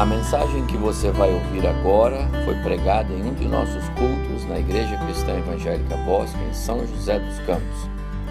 [0.00, 4.58] A mensagem que você vai ouvir agora foi pregada em um de nossos cultos na
[4.58, 7.86] Igreja Cristã Evangélica Bosque, em São José dos Campos.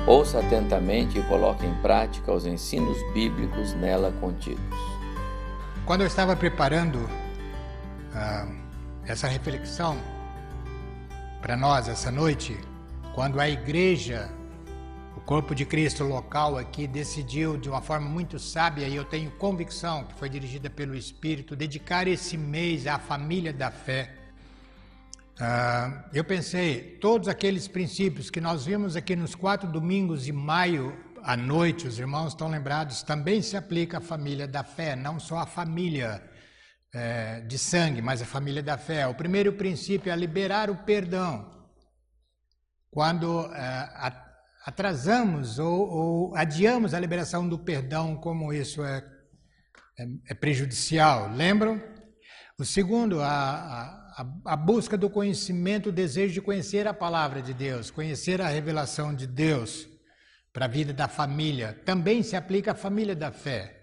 [0.08, 4.64] Ouça atentamente e coloque em prática os ensinos bíblicos nela contidos.
[5.86, 8.52] Quando eu estava preparando uh,
[9.06, 9.96] essa reflexão
[11.40, 12.58] para nós essa noite,
[13.14, 14.28] quando a igreja
[15.16, 19.32] o corpo de Cristo local aqui decidiu de uma forma muito sábia e eu tenho
[19.32, 24.15] convicção que foi dirigida pelo Espírito dedicar esse mês à família da fé.
[25.39, 30.98] Uh, eu pensei, todos aqueles princípios que nós vimos aqui nos quatro domingos de maio
[31.23, 35.39] à noite, os irmãos estão lembrados, também se aplica à família da fé, não só
[35.39, 36.22] à família
[36.94, 39.08] é, de sangue, mas à família da fé.
[39.08, 41.50] O primeiro princípio é liberar o perdão.
[42.92, 43.59] Quando é,
[43.95, 44.28] a,
[44.66, 49.06] atrasamos ou, ou, adiamos a liberação do perdão, como isso é,
[49.98, 51.32] é, é prejudicial.
[51.34, 51.82] Lembram?
[52.58, 57.54] O segundo, a, a, a, busca do conhecimento, o desejo de conhecer a palavra de
[57.54, 59.88] Deus, conhecer a revelação de Deus
[60.52, 61.82] para a vida da família.
[61.86, 63.78] Também se aplica à família da fé.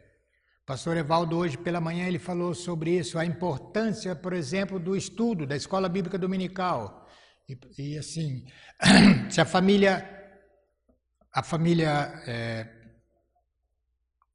[0.63, 4.95] O pastor Evaldo, hoje pela manhã, ele falou sobre isso, a importância, por exemplo, do
[4.95, 7.09] estudo da escola bíblica dominical.
[7.49, 8.45] E, e assim,
[9.31, 10.16] se a família
[11.37, 12.67] a família é,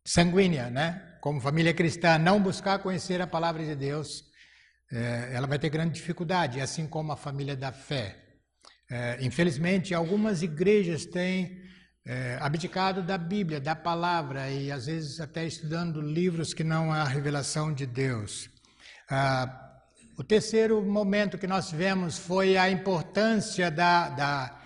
[0.05, 1.17] sanguínea, né?
[1.19, 4.23] como família cristã, não buscar conhecer a palavra de Deus,
[4.91, 8.17] é, ela vai ter grande dificuldade, assim como a família da fé.
[8.88, 11.59] É, infelizmente, algumas igrejas têm
[12.05, 17.03] é, abdicado da Bíblia, da palavra, e às vezes até estudando livros que não há
[17.03, 18.47] revelação de Deus.
[19.09, 19.80] Ah,
[20.19, 24.61] o terceiro momento que nós tivemos foi a importância da, da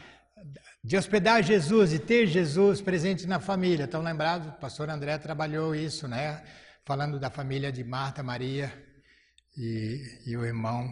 [0.86, 3.86] de hospedar Jesus e ter Jesus presente na família.
[3.86, 4.50] Estão lembrados?
[4.50, 6.44] O pastor André trabalhou isso, né?
[6.86, 8.72] Falando da família de Marta, Maria
[9.58, 10.88] e, e o irmão.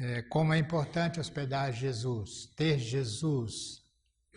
[0.00, 3.78] É, como é importante hospedar Jesus, ter Jesus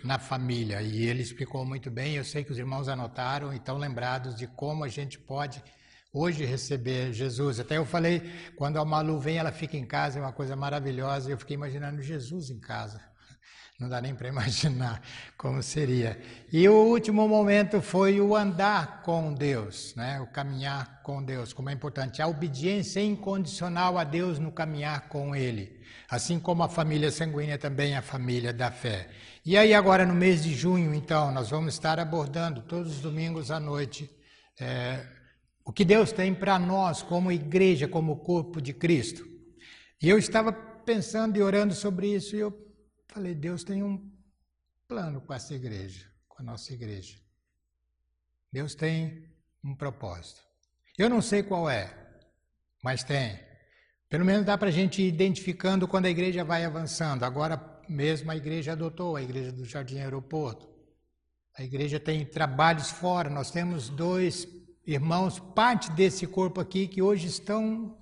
[0.04, 0.84] na família.
[0.84, 2.14] E ele explicou muito bem.
[2.14, 5.64] Eu sei que os irmãos anotaram e estão lembrados de como a gente pode
[6.14, 7.60] hoje receber Jesus.
[7.60, 8.22] Até eu falei,
[8.56, 11.32] quando a Malu vem, ela fica em casa, é uma coisa maravilhosa.
[11.32, 13.13] Eu fiquei imaginando Jesus em casa.
[13.80, 15.02] Não dá nem para imaginar
[15.38, 16.20] como seria.
[16.52, 20.20] E o último momento foi o andar com Deus, né?
[20.22, 22.22] o caminhar com Deus, como é importante.
[22.22, 25.82] A obediência incondicional a Deus no caminhar com Ele.
[26.10, 29.10] Assim como a família sanguínea também é a família da fé.
[29.46, 33.52] E aí, agora no mês de junho, então, nós vamos estar abordando todos os domingos
[33.52, 34.10] à noite
[34.60, 35.06] é,
[35.66, 39.26] o que Deus tem para nós como igreja, como corpo de Cristo.
[40.02, 42.52] E eu estava pensando e orando sobre isso e eu
[43.14, 44.12] Falei, Deus tem um
[44.88, 47.16] plano com essa igreja, com a nossa igreja.
[48.52, 49.32] Deus tem
[49.64, 50.42] um propósito.
[50.98, 51.96] Eu não sei qual é,
[52.84, 53.40] mas tem.
[54.10, 57.24] Pelo menos dá para a gente ir identificando quando a igreja vai avançando.
[57.24, 60.68] Agora mesmo a igreja adotou a igreja do Jardim Aeroporto.
[61.56, 63.30] A igreja tem trabalhos fora.
[63.30, 64.48] Nós temos dois
[64.88, 67.96] irmãos, parte desse corpo aqui, que hoje estão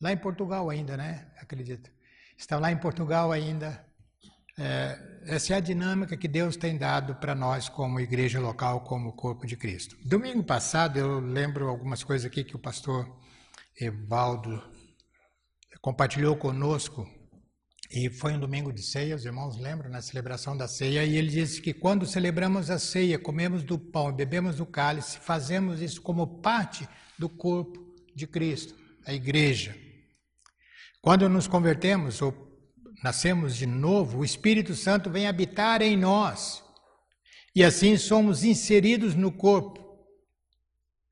[0.00, 1.30] lá em Portugal ainda, né?
[1.38, 1.90] Acredito.
[2.34, 3.86] Estão lá em Portugal ainda,
[4.58, 9.12] é, essa é a dinâmica que Deus tem dado para nós como igreja local, como
[9.12, 9.96] corpo de Cristo.
[10.04, 13.10] Domingo passado eu lembro algumas coisas aqui que o pastor
[13.80, 14.62] Evaldo
[15.80, 17.08] compartilhou conosco
[17.90, 21.28] e foi um domingo de ceia, os irmãos lembram, na celebração da ceia, e ele
[21.28, 26.02] disse que quando celebramos a ceia, comemos do pão e bebemos do cálice, fazemos isso
[26.02, 26.88] como parte
[27.18, 28.74] do corpo de Cristo,
[29.06, 29.76] a igreja.
[31.00, 32.32] Quando nos convertemos ou
[33.02, 36.62] nascemos de novo, o Espírito Santo vem habitar em nós.
[37.54, 39.80] E assim somos inseridos no corpo,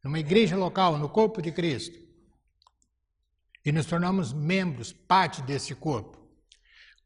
[0.02, 1.96] numa igreja local, no corpo de Cristo.
[3.64, 6.18] E nos tornamos membros, parte desse corpo.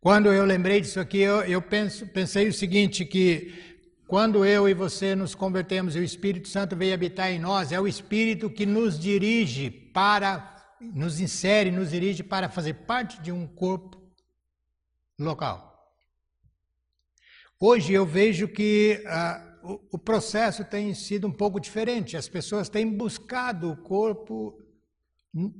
[0.00, 3.76] Quando eu lembrei disso aqui, eu, eu penso, pensei o seguinte: que
[4.06, 7.80] quando eu e você nos convertemos e o Espírito Santo veio habitar em nós, é
[7.80, 13.46] o Espírito que nos dirige para, nos insere, nos dirige para fazer parte de um
[13.46, 14.05] corpo
[15.18, 15.74] local.
[17.58, 22.16] Hoje eu vejo que ah, o, o processo tem sido um pouco diferente.
[22.16, 24.58] As pessoas têm buscado o corpo,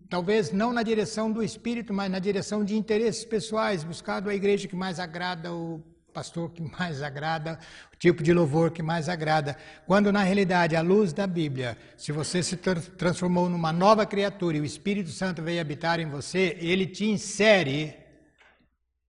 [0.08, 4.68] talvez não na direção do espírito, mas na direção de interesses pessoais, buscado a igreja
[4.68, 5.82] que mais agrada, o
[6.12, 7.58] pastor que mais agrada,
[7.92, 9.56] o tipo de louvor que mais agrada.
[9.86, 14.60] Quando na realidade, à luz da Bíblia, se você se transformou numa nova criatura e
[14.60, 18.05] o Espírito Santo veio habitar em você, ele te insere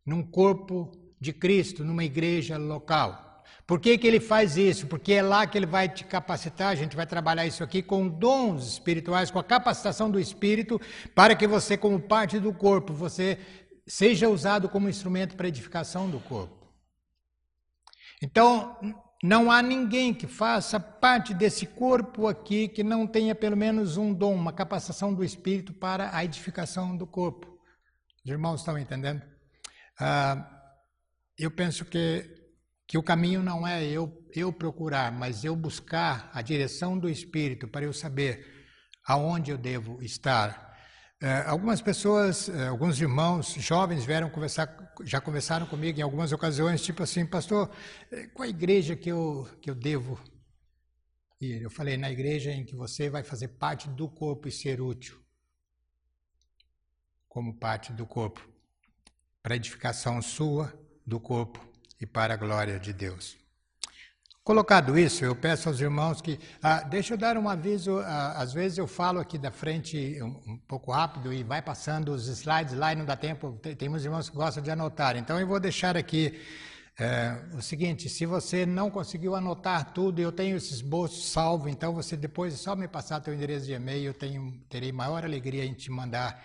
[0.07, 0.89] num corpo
[1.19, 3.43] de Cristo, numa igreja local.
[3.67, 4.87] Por que, que ele faz isso?
[4.87, 8.07] Porque é lá que ele vai te capacitar, a gente vai trabalhar isso aqui com
[8.07, 10.79] dons espirituais, com a capacitação do espírito,
[11.13, 13.37] para que você, como parte do corpo, você
[13.85, 16.55] seja usado como instrumento para edificação do corpo.
[18.21, 18.77] Então,
[19.21, 24.13] não há ninguém que faça parte desse corpo aqui que não tenha pelo menos um
[24.13, 27.57] dom, uma capacitação do espírito para a edificação do corpo.
[28.23, 29.21] Os irmãos estão entendendo?
[29.99, 30.73] Ah,
[31.37, 32.37] eu penso que
[32.87, 37.67] que o caminho não é eu, eu procurar, mas eu buscar a direção do Espírito
[37.67, 38.47] para eu saber
[39.03, 40.65] aonde eu devo estar.
[41.21, 46.81] É, algumas pessoas, é, alguns irmãos jovens vieram conversar, já conversaram comigo em algumas ocasiões,
[46.81, 47.69] tipo assim, pastor,
[48.09, 50.17] é, qual a igreja que eu, que eu devo
[51.41, 51.61] ir?
[51.61, 55.19] Eu falei, na igreja em que você vai fazer parte do corpo e ser útil
[57.27, 58.47] como parte do corpo,
[59.47, 60.73] para edificação sua,
[61.05, 61.65] do corpo
[62.01, 63.37] e para a glória de Deus.
[64.43, 66.37] Colocado isso, eu peço aos irmãos que.
[66.61, 67.97] Ah, deixa eu dar um aviso.
[67.99, 72.09] Ah, às vezes eu falo aqui da frente um, um, pouco rápido e vai passando
[72.09, 73.57] os slides lá e não dá tempo.
[73.61, 75.15] Tem, tem uns irmãos que gostam de anotar.
[75.15, 76.41] Então eu vou deixar aqui
[76.99, 81.93] é, o seguinte: se você não conseguiu anotar tudo, eu tenho esse esboço salvo, então
[81.93, 85.63] você depois é só me passar teu endereço de e-mail, eu tenho, terei maior alegria
[85.63, 86.43] em te mandar.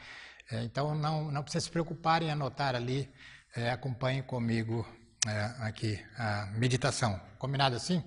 [0.53, 3.09] É, então não, não precisa se preocupar em anotar ali.
[3.57, 4.87] É, acompanhe comigo
[5.27, 7.19] é, aqui a meditação.
[7.39, 8.03] Combinado assim?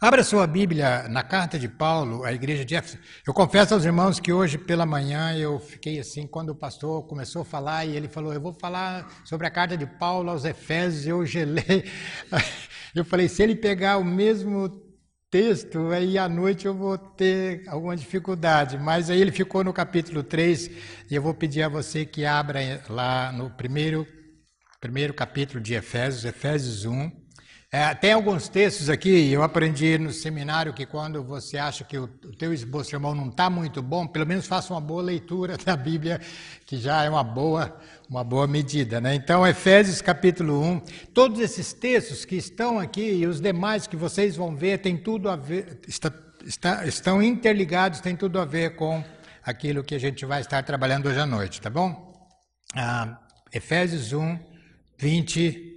[0.00, 2.98] Abra sua Bíblia na carta de Paulo à igreja de Éfeso.
[3.26, 7.42] Eu confesso aos irmãos que hoje pela manhã eu fiquei assim, quando o pastor começou
[7.42, 11.06] a falar e ele falou, eu vou falar sobre a carta de Paulo aos Efésios,
[11.06, 11.84] eu gelei.
[12.94, 14.70] Eu falei, se ele pegar o mesmo
[15.30, 18.78] texto, aí à noite eu vou ter alguma dificuldade.
[18.78, 20.70] Mas aí ele ficou no capítulo 3
[21.10, 24.06] e eu vou pedir a você que abra lá no primeiro
[24.80, 27.25] primeiro capítulo de Efésios, Efésios 1.
[27.70, 32.04] É, tem alguns textos aqui, eu aprendi no seminário que quando você acha que o,
[32.04, 35.76] o teu esboço, irmão, não está muito bom, pelo menos faça uma boa leitura da
[35.76, 36.20] Bíblia,
[36.64, 37.76] que já é uma boa,
[38.08, 39.00] uma boa medida.
[39.00, 39.16] Né?
[39.16, 40.80] Então, Efésios capítulo 1,
[41.12, 45.28] todos esses textos que estão aqui e os demais que vocês vão ver, tem tudo
[45.28, 46.12] a ver, está,
[46.46, 49.02] está, estão interligados, tem tudo a ver com
[49.42, 52.14] aquilo que a gente vai estar trabalhando hoje à noite, tá bom?
[52.76, 53.18] Ah,
[53.52, 54.38] Efésios 1,
[54.98, 55.76] 20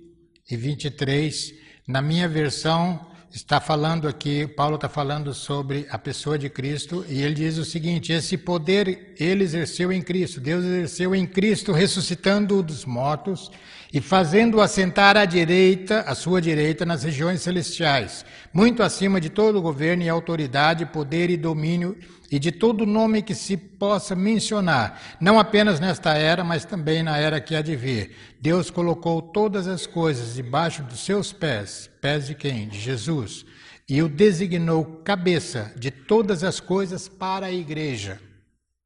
[0.52, 1.69] e 23.
[1.90, 3.00] Na minha versão,
[3.34, 7.66] está falando aqui, Paulo está falando sobre a pessoa de Cristo, e ele diz o
[7.66, 13.50] seguinte: esse poder ele exerceu em Cristo, Deus exerceu em Cristo, ressuscitando-o dos mortos
[13.92, 19.60] e fazendo-o assentar à direita, à sua direita, nas regiões celestiais, muito acima de todo
[19.60, 21.98] governo e autoridade, poder e domínio
[22.32, 27.18] e de todo nome que se possa mencionar, não apenas nesta era, mas também na
[27.18, 28.16] era que há de vir.
[28.40, 32.68] Deus colocou todas as coisas debaixo dos seus pés, pés de quem?
[32.68, 33.46] De Jesus,
[33.88, 38.22] e o designou cabeça de todas as coisas para a igreja,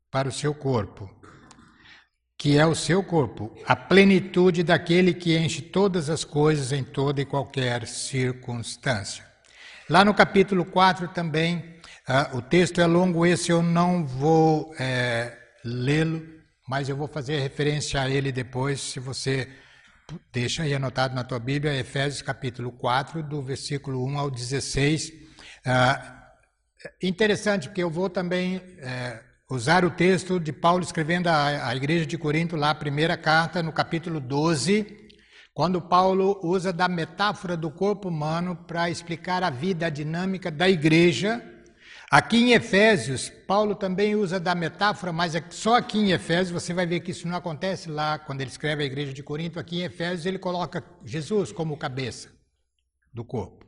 [0.10, 1.10] para o seu corpo,
[2.38, 7.22] que é o seu corpo, a plenitude daquele que enche todas as coisas em toda
[7.22, 9.26] e qualquer circunstância.
[9.90, 11.73] Lá no capítulo 4 também
[12.06, 16.22] ah, o texto é longo, esse eu não vou é, lê-lo,
[16.68, 19.48] mas eu vou fazer referência a ele depois, se você
[20.34, 25.14] deixa aí anotado na tua Bíblia, Efésios capítulo 4, do versículo 1 ao 16.
[25.66, 26.28] Ah,
[27.02, 32.06] interessante, porque eu vou também é, usar o texto de Paulo escrevendo à, à igreja
[32.06, 35.10] de Corinto, lá a primeira carta, no capítulo 12,
[35.54, 40.68] quando Paulo usa da metáfora do corpo humano para explicar a vida, a dinâmica da
[40.68, 41.53] igreja,
[42.14, 46.72] Aqui em Efésios, Paulo também usa da metáfora, mas é só aqui em Efésios você
[46.72, 49.60] vai ver que isso não acontece lá quando ele escreve a igreja de Corinto.
[49.60, 52.30] Aqui em Efésios ele coloca Jesus como cabeça
[53.12, 53.66] do corpo.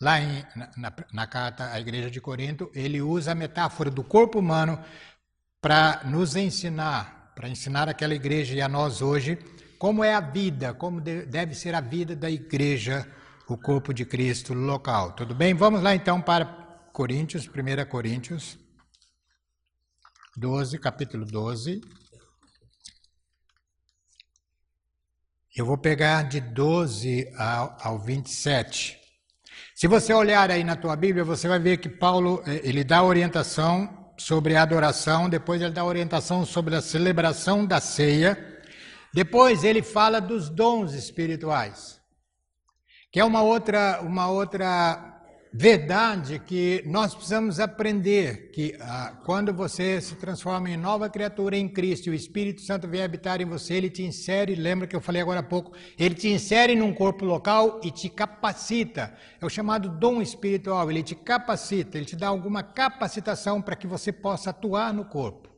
[0.00, 0.44] Lá em,
[0.76, 4.80] na, na carta à igreja de Corinto, ele usa a metáfora do corpo humano
[5.60, 9.38] para nos ensinar, para ensinar aquela igreja e a nós hoje,
[9.78, 13.06] como é a vida, como deve ser a vida da igreja,
[13.46, 15.12] o corpo de Cristo local.
[15.12, 15.54] Tudo bem?
[15.54, 16.61] Vamos lá então para
[16.92, 18.58] Coríntios, 1 Coríntios
[20.36, 21.80] 12, capítulo 12.
[25.56, 29.00] Eu vou pegar de 12 ao, ao 27.
[29.74, 33.02] Se você olhar aí na tua Bíblia, você vai ver que Paulo eh, ele dá
[33.02, 38.60] orientação sobre a adoração, depois ele dá orientação sobre a celebração da ceia,
[39.14, 41.98] depois ele fala dos dons espirituais,
[43.10, 45.11] que é uma outra, uma outra
[45.54, 51.68] verdade que nós precisamos aprender que ah, quando você se transforma em nova criatura em
[51.68, 55.20] Cristo o Espírito Santo vem habitar em você, ele te insere, lembra que eu falei
[55.20, 59.14] agora há pouco, ele te insere num corpo local e te capacita.
[59.40, 63.86] É o chamado dom espiritual, ele te capacita, ele te dá alguma capacitação para que
[63.86, 65.50] você possa atuar no corpo.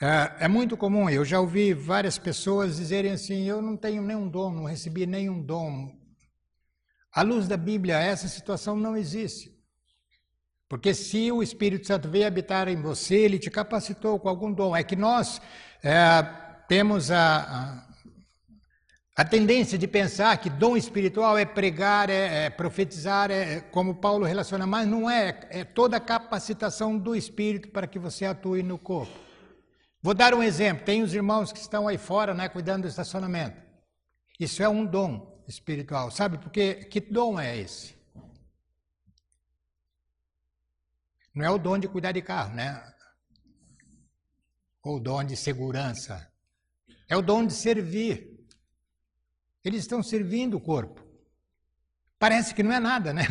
[0.00, 4.28] É, é muito comum, eu já ouvi várias pessoas dizerem assim: eu não tenho nenhum
[4.28, 6.01] dom, não recebi nenhum dom.
[7.14, 9.52] À luz da Bíblia, essa situação não existe.
[10.66, 14.74] Porque se o Espírito Santo veio habitar em você, ele te capacitou com algum dom.
[14.74, 15.38] É que nós
[15.82, 16.22] é,
[16.66, 23.30] temos a, a, a, tendência de pensar que dom espiritual é pregar, é, é profetizar,
[23.30, 25.40] é, como Paulo relaciona, mas não é.
[25.50, 29.12] É toda a capacitação do Espírito para que você atue no corpo.
[30.00, 30.86] Vou dar um exemplo.
[30.86, 33.60] Tem os irmãos que estão aí fora, né, cuidando do estacionamento.
[34.40, 36.10] Isso é um dom espiritual.
[36.10, 37.94] Sabe porque que dom é esse?
[41.34, 42.92] Não é o dom de cuidar de carro, né?
[44.82, 46.30] Ou o dom de segurança.
[47.08, 48.32] É o dom de servir.
[49.64, 51.06] Eles estão servindo o corpo.
[52.18, 53.22] Parece que não é nada, né?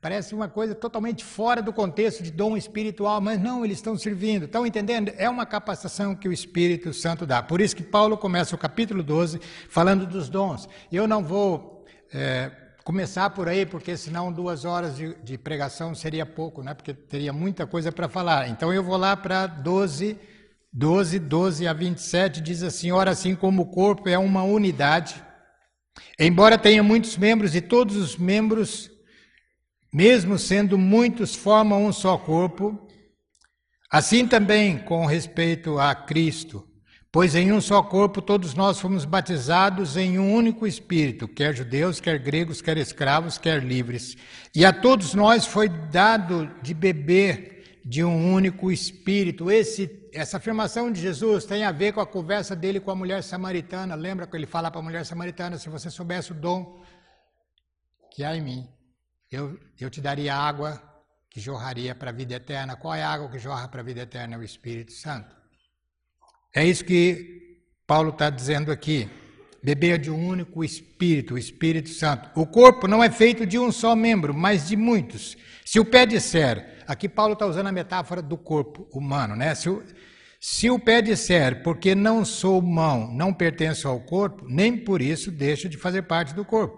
[0.00, 4.44] Parece uma coisa totalmente fora do contexto de dom espiritual, mas não, eles estão servindo.
[4.44, 5.12] Estão entendendo?
[5.16, 7.42] É uma capacitação que o Espírito Santo dá.
[7.42, 10.68] Por isso que Paulo começa o capítulo 12 falando dos dons.
[10.92, 12.50] Eu não vou é,
[12.84, 16.74] começar por aí, porque senão duas horas de, de, pregação seria pouco, né?
[16.74, 18.48] Porque teria muita coisa para falar.
[18.48, 20.16] Então eu vou lá para 12,
[20.72, 25.26] 12, 12 a 27, diz assim: Ora, assim como o corpo é uma unidade
[26.18, 28.90] Embora tenha muitos membros e todos os membros,
[29.92, 32.88] mesmo sendo muitos, formam um só corpo,
[33.90, 36.66] assim também com respeito a Cristo,
[37.10, 42.00] pois em um só corpo todos nós fomos batizados em um único Espírito, quer judeus,
[42.00, 44.16] quer gregos, quer escravos, quer livres,
[44.54, 49.50] e a todos nós foi dado de beber de um único Espírito.
[49.50, 53.22] Esse essa afirmação de Jesus tem a ver com a conversa dele com a mulher
[53.22, 53.94] samaritana.
[53.94, 56.82] Lembra que ele fala para a mulher samaritana: se você soubesse o dom
[58.10, 58.68] que há em mim,
[59.30, 60.82] eu, eu te daria água
[61.30, 62.76] que jorraria para a vida eterna.
[62.76, 64.36] Qual é a água que jorra para a vida eterna?
[64.36, 65.36] É o Espírito Santo.
[66.54, 69.08] É isso que Paulo está dizendo aqui.
[69.62, 72.30] Beber de um único Espírito, o Espírito Santo.
[72.34, 75.36] O corpo não é feito de um só membro, mas de muitos.
[75.64, 79.54] Se o pé disser, aqui Paulo está usando a metáfora do corpo humano, né?
[79.54, 79.82] Se o,
[80.40, 85.30] se o pé disser, porque não sou mão, não pertenço ao corpo, nem por isso
[85.30, 86.77] deixo de fazer parte do corpo.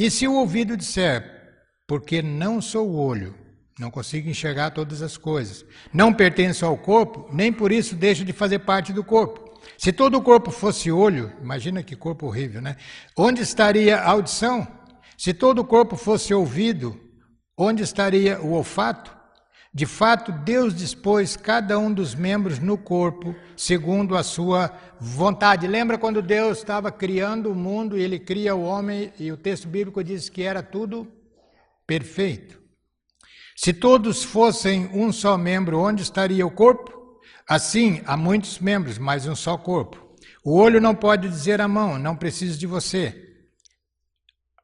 [0.00, 1.22] E se o ouvido disser,
[1.86, 3.34] porque não sou olho,
[3.78, 8.32] não consigo enxergar todas as coisas, não pertenço ao corpo, nem por isso deixo de
[8.32, 9.60] fazer parte do corpo.
[9.76, 12.76] Se todo o corpo fosse olho, imagina que corpo horrível, né?
[13.14, 14.66] Onde estaria a audição?
[15.18, 16.98] Se todo o corpo fosse ouvido,
[17.54, 19.14] onde estaria o olfato?
[19.72, 25.68] De fato, Deus dispôs cada um dos membros no corpo segundo a sua vontade.
[25.68, 29.68] Lembra quando Deus estava criando o mundo e ele cria o homem e o texto
[29.68, 31.06] bíblico diz que era tudo
[31.86, 32.60] perfeito?
[33.54, 37.20] Se todos fossem um só membro, onde estaria o corpo?
[37.48, 40.16] Assim, há muitos membros, mas um só corpo.
[40.44, 43.38] O olho não pode dizer à mão, não preciso de você.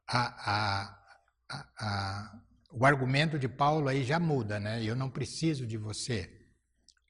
[0.09, 0.95] A,
[1.49, 2.36] a, a,
[2.79, 4.83] o argumento de Paulo aí já muda, né?
[4.83, 6.29] Eu não preciso de você.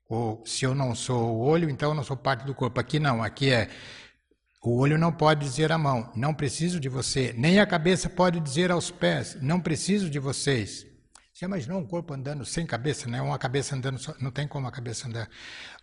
[0.10, 2.80] Ou se eu não sou o olho, então eu não sou parte do corpo.
[2.80, 3.70] Aqui não, aqui é
[4.64, 7.34] o olho não pode dizer à mão, não preciso de você.
[7.38, 10.86] Nem a cabeça pode dizer aos pés, não preciso de vocês.
[11.34, 13.22] Você imaginou um corpo andando sem cabeça, né?
[13.22, 15.30] Uma cabeça andando só, não tem como a cabeça andar.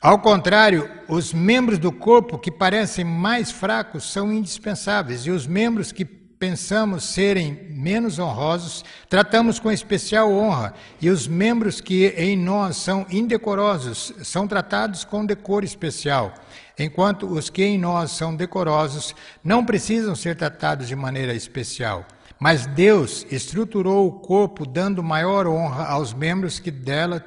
[0.00, 5.93] Ao contrário, os membros do corpo que parecem mais fracos são indispensáveis e os membros
[5.93, 12.77] que pensamos serem menos honrosos, tratamos com especial honra, e os membros que em nós
[12.77, 16.35] são indecorosos são tratados com decoro especial,
[16.79, 22.05] enquanto os que em nós são decorosos não precisam ser tratados de maneira especial.
[22.39, 27.25] Mas Deus estruturou o corpo dando maior honra aos membros que dela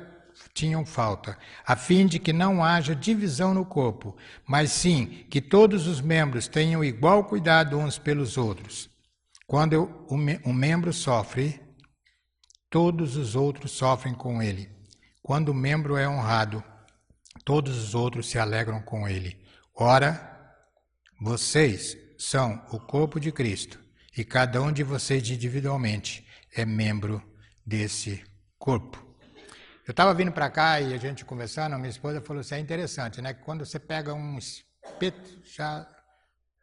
[0.54, 5.88] tinham falta, a fim de que não haja divisão no corpo, mas sim que todos
[5.88, 8.96] os membros tenham igual cuidado uns pelos outros.
[9.48, 11.58] Quando um membro sofre,
[12.70, 14.70] todos os outros sofrem com ele.
[15.24, 16.62] Quando o membro é honrado,
[17.46, 19.42] todos os outros se alegram com ele.
[19.74, 20.54] Ora,
[21.22, 23.80] vocês são o corpo de Cristo
[24.18, 27.24] e cada um de vocês individualmente é membro
[27.66, 28.22] desse
[28.60, 29.02] corpo.
[29.88, 33.22] Eu estava vindo para cá e a gente conversando, minha esposa falou assim: é interessante,
[33.22, 33.34] né?
[33.34, 35.88] Quando você pega um espeto, já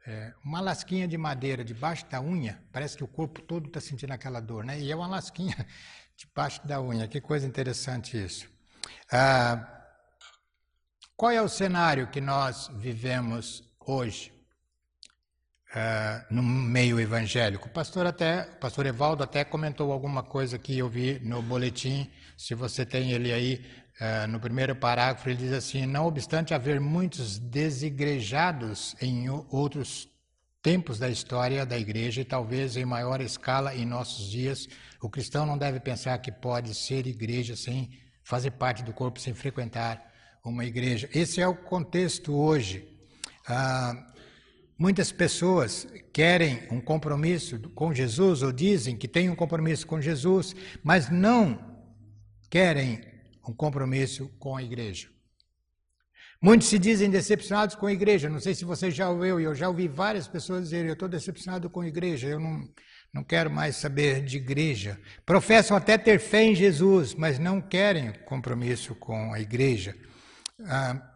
[0.06, 4.12] é, uma lasquinha de madeira debaixo da unha, parece que o corpo todo está sentindo
[4.12, 4.78] aquela dor, né?
[4.78, 5.56] E é uma lasquinha
[6.16, 7.08] debaixo da unha.
[7.08, 8.46] Que coisa interessante isso.
[9.10, 9.66] Ah,
[11.16, 14.30] qual é o cenário que nós vivemos hoje
[15.74, 17.68] ah, no meio evangélico?
[17.68, 22.10] O pastor até, o pastor Evaldo até comentou alguma coisa que eu vi no boletim.
[22.36, 23.64] Se você tem ele aí
[24.28, 30.08] no primeiro parágrafo, ele diz assim: não obstante haver muitos desigrejados em outros
[30.64, 34.66] tempos da história da igreja e talvez em maior escala em nossos dias,
[34.98, 37.90] o cristão não deve pensar que pode ser igreja sem
[38.22, 40.02] fazer parte do corpo, sem frequentar
[40.42, 41.06] uma igreja.
[41.14, 42.88] Esse é o contexto hoje.
[43.46, 44.06] Ah,
[44.78, 50.56] muitas pessoas querem um compromisso com Jesus ou dizem que têm um compromisso com Jesus,
[50.82, 51.58] mas não
[52.48, 53.13] querem
[53.46, 55.08] um compromisso com a igreja.
[56.40, 58.28] Muitos se dizem decepcionados com a igreja.
[58.28, 61.70] Não sei se você já ouviu, eu já ouvi várias pessoas dizerem: Eu estou decepcionado
[61.70, 62.68] com a igreja, eu não,
[63.12, 65.00] não quero mais saber de igreja.
[65.24, 69.96] Professam até ter fé em Jesus, mas não querem compromisso com a igreja.
[70.66, 71.14] Ah,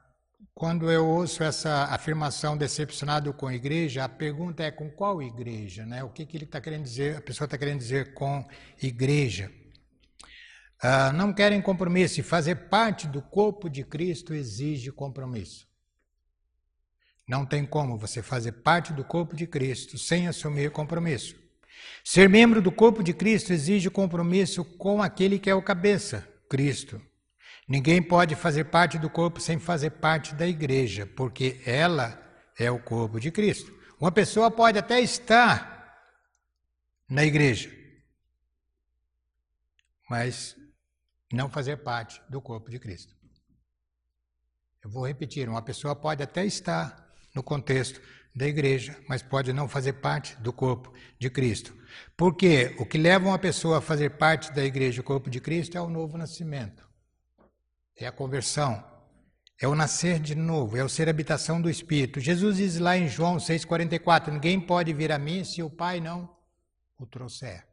[0.54, 5.87] quando eu ouço essa afirmação decepcionado com a igreja, a pergunta é com qual igreja,
[5.87, 6.02] né?
[6.02, 7.16] O que, que ele está querendo dizer?
[7.16, 8.44] A pessoa está querendo dizer com
[8.82, 9.52] igreja.
[10.80, 15.66] Ah, não querem compromisso e fazer parte do corpo de Cristo exige compromisso.
[17.26, 21.37] Não tem como você fazer parte do corpo de Cristo sem assumir compromisso.
[22.04, 27.00] Ser membro do corpo de Cristo exige compromisso com aquele que é o cabeça, Cristo.
[27.68, 32.18] Ninguém pode fazer parte do corpo sem fazer parte da igreja, porque ela
[32.58, 33.70] é o corpo de Cristo.
[34.00, 35.76] Uma pessoa pode até estar
[37.11, 37.70] na igreja,
[40.08, 40.56] mas
[41.32, 43.14] não fazer parte do corpo de Cristo.
[44.82, 48.00] Eu vou repetir: uma pessoa pode até estar no contexto
[48.35, 51.76] da igreja, mas pode não fazer parte do corpo de Cristo.
[52.16, 55.76] Porque o que leva uma pessoa a fazer parte da igreja, o corpo de Cristo,
[55.76, 56.88] é o novo nascimento,
[57.97, 58.85] é a conversão,
[59.61, 62.20] é o nascer de novo, é o ser habitação do Espírito.
[62.20, 66.35] Jesus diz lá em João 6,44: Ninguém pode vir a mim se o Pai não
[66.97, 67.66] o trouxer.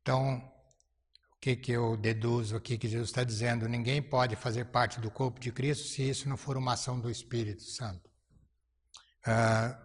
[0.00, 0.53] Então,
[1.44, 3.68] que, que eu deduzo aqui que Jesus está dizendo?
[3.68, 7.10] Ninguém pode fazer parte do corpo de Cristo se isso não for uma ação do
[7.10, 8.08] Espírito Santo.
[9.26, 9.76] Uh,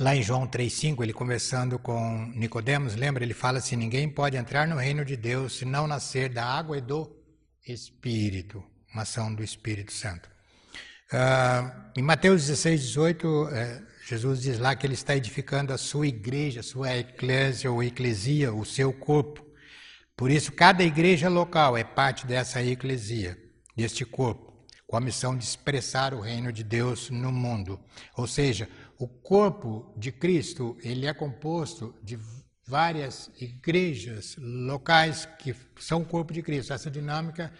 [0.00, 3.22] lá em João 3,5, ele conversando com Nicodemos, lembra?
[3.22, 6.78] Ele fala assim: ninguém pode entrar no reino de Deus se não nascer da água
[6.78, 7.08] e do
[7.64, 8.60] Espírito,
[8.92, 10.28] uma ação do Espírito Santo.
[11.12, 16.08] Uh, em Mateus 16, 18, eh, Jesus diz lá que ele está edificando a sua
[16.08, 19.49] igreja, a sua eclésia ou eclesia, o seu corpo.
[20.20, 23.38] Por isso, cada igreja local é parte dessa eclesia,
[23.74, 24.52] deste corpo,
[24.86, 27.80] com a missão de expressar o reino de Deus no mundo.
[28.14, 32.18] Ou seja, o corpo de Cristo, ele é composto de
[32.66, 36.74] várias igrejas locais que são o corpo de Cristo.
[36.74, 37.50] Essa dinâmica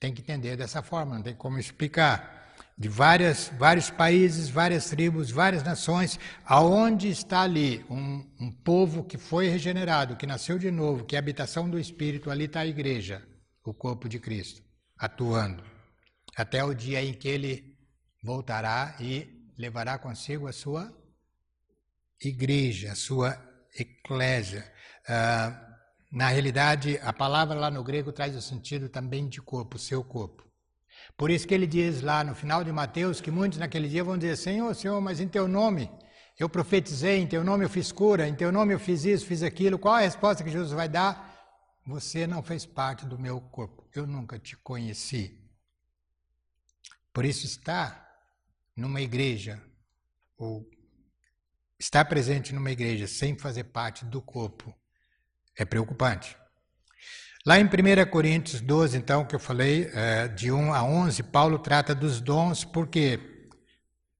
[0.00, 2.37] tem que entender dessa forma, não tem como explicar
[2.78, 9.18] de várias, vários países, várias tribos, várias nações, aonde está ali um, um povo que
[9.18, 12.66] foi regenerado, que nasceu de novo, que é a habitação do Espírito, ali está a
[12.66, 13.26] igreja,
[13.64, 14.62] o corpo de Cristo,
[14.96, 15.64] atuando,
[16.36, 17.76] até o dia em que ele
[18.22, 19.26] voltará e
[19.58, 20.96] levará consigo a sua
[22.22, 23.36] igreja, a sua
[23.76, 24.72] eclésia.
[25.08, 25.64] Ah,
[26.12, 30.47] na realidade, a palavra lá no grego traz o sentido também de corpo, seu corpo.
[31.16, 34.16] Por isso que ele diz lá no final de Mateus que muitos naquele dia vão
[34.16, 35.90] dizer: Senhor, Senhor, mas em teu nome
[36.38, 39.42] eu profetizei, em teu nome eu fiz cura, em teu nome eu fiz isso, fiz
[39.42, 39.78] aquilo.
[39.78, 41.36] Qual a resposta que Jesus vai dar?
[41.84, 45.36] Você não fez parte do meu corpo, eu nunca te conheci.
[47.12, 48.06] Por isso, estar
[48.76, 49.60] numa igreja,
[50.36, 50.70] ou
[51.78, 54.72] estar presente numa igreja sem fazer parte do corpo,
[55.56, 56.36] é preocupante.
[57.48, 61.58] Lá em 1 Coríntios 12, então, que eu falei, é, de 1 a 11, Paulo
[61.58, 63.18] trata dos dons, por quê?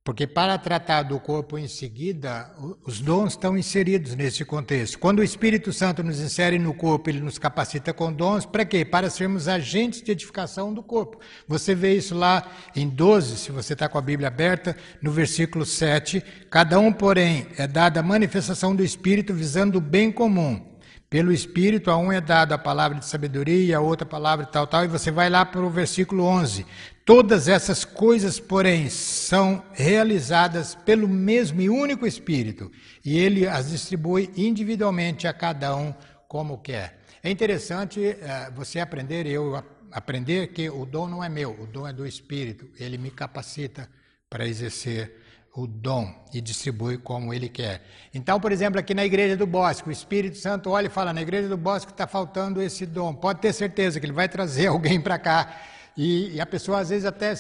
[0.03, 2.51] Porque para tratar do corpo em seguida,
[2.87, 4.99] os dons estão inseridos nesse contexto.
[4.99, 8.83] Quando o Espírito Santo nos insere no corpo, ele nos capacita com dons, para quê?
[8.83, 11.21] Para sermos agentes de edificação do corpo.
[11.47, 15.67] Você vê isso lá em 12, se você está com a Bíblia aberta, no versículo
[15.67, 16.25] 7.
[16.51, 20.78] Cada um, porém, é dada a manifestação do Espírito visando o bem comum.
[21.11, 24.85] Pelo Espírito, a um é dada a palavra de sabedoria a outra palavra tal, tal,
[24.85, 26.67] e você vai lá para o versículo 11.
[27.03, 32.71] Todas essas coisas, porém, são realizadas pelo mesmo e único Espírito,
[33.03, 35.95] e ele as distribui individualmente a cada um
[36.29, 36.99] como quer.
[37.23, 41.89] É interessante uh, você aprender, eu aprender que o dom não é meu, o dom
[41.89, 43.89] é do Espírito, ele me capacita
[44.29, 45.17] para exercer
[45.59, 47.83] o dom e distribui como ele quer.
[48.15, 51.21] Então, por exemplo, aqui na igreja do Bosque, o Espírito Santo olha e fala: na
[51.21, 53.13] igreja do Bosque está faltando esse dom.
[53.13, 55.61] Pode ter certeza que ele vai trazer alguém para cá.
[55.97, 57.35] E, e, a pessoa às vezes até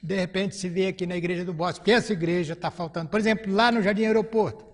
[0.00, 3.08] de repente se vê aqui na igreja do Bosque, porque essa igreja está faltando.
[3.10, 4.64] Por exemplo, lá no Jardim Aeroporto.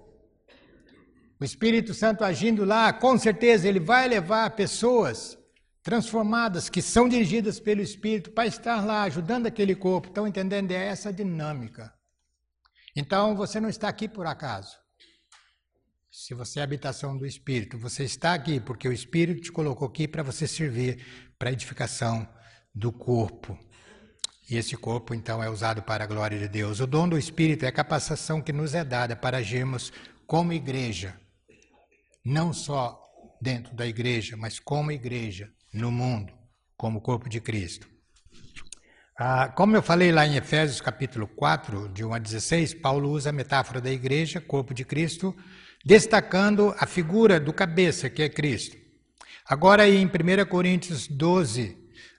[1.41, 5.39] O Espírito Santo agindo lá, com certeza ele vai levar pessoas
[5.83, 10.09] transformadas que são dirigidas pelo Espírito para estar lá ajudando aquele corpo.
[10.09, 10.73] Estão entendendo?
[10.73, 11.96] É essa dinâmica.
[12.97, 14.75] Então você não está aqui por acaso.
[16.11, 20.09] Se você é habitação do Espírito, você está aqui porque o Espírito te colocou aqui
[20.09, 21.05] para você servir
[21.39, 22.27] para a edificação
[22.75, 23.59] do corpo.
[24.49, 26.81] E esse corpo, então, é usado para a glória de Deus.
[26.81, 29.93] O dom do Espírito é a capacitação que nos é dada para agirmos
[30.27, 31.21] como igreja,
[32.25, 32.99] não só
[33.43, 36.33] dentro da igreja, mas como igreja no mundo,
[36.77, 37.96] como corpo de Cristo.
[39.18, 43.31] Ah, como eu falei lá em Efésios capítulo 4, de 1 a 16, Paulo usa
[43.31, 45.35] a metáfora da igreja, corpo de Cristo,
[45.83, 48.76] destacando a figura do cabeça, que é Cristo.
[49.48, 50.11] Agora, em 1
[50.50, 51.79] Coríntios 12,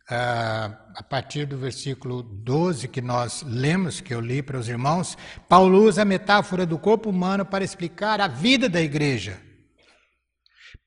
[0.09, 5.15] ah, a partir do versículo 12 que nós lemos, que eu li para os irmãos,
[5.47, 9.39] Paulo usa a metáfora do corpo humano para explicar a vida da igreja.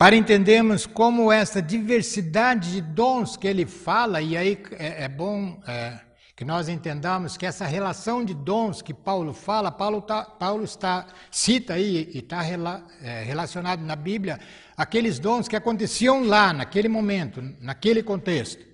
[0.00, 5.60] Para entendermos como essa diversidade de dons que ele fala, e aí é, é bom
[5.68, 6.00] é,
[6.34, 11.06] que nós entendamos que essa relação de dons que Paulo fala, Paulo, tá, Paulo está,
[11.30, 14.40] cita aí e está rela, é, relacionado na Bíblia,
[14.74, 18.69] aqueles dons que aconteciam lá, naquele momento, naquele contexto.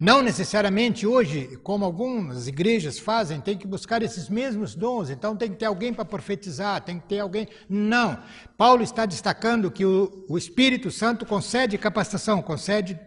[0.00, 5.50] Não necessariamente hoje, como algumas igrejas fazem, tem que buscar esses mesmos dons, então tem
[5.50, 7.48] que ter alguém para profetizar, tem que ter alguém.
[7.68, 8.22] Não.
[8.56, 12.98] Paulo está destacando que o, o Espírito Santo concede capacitação, concede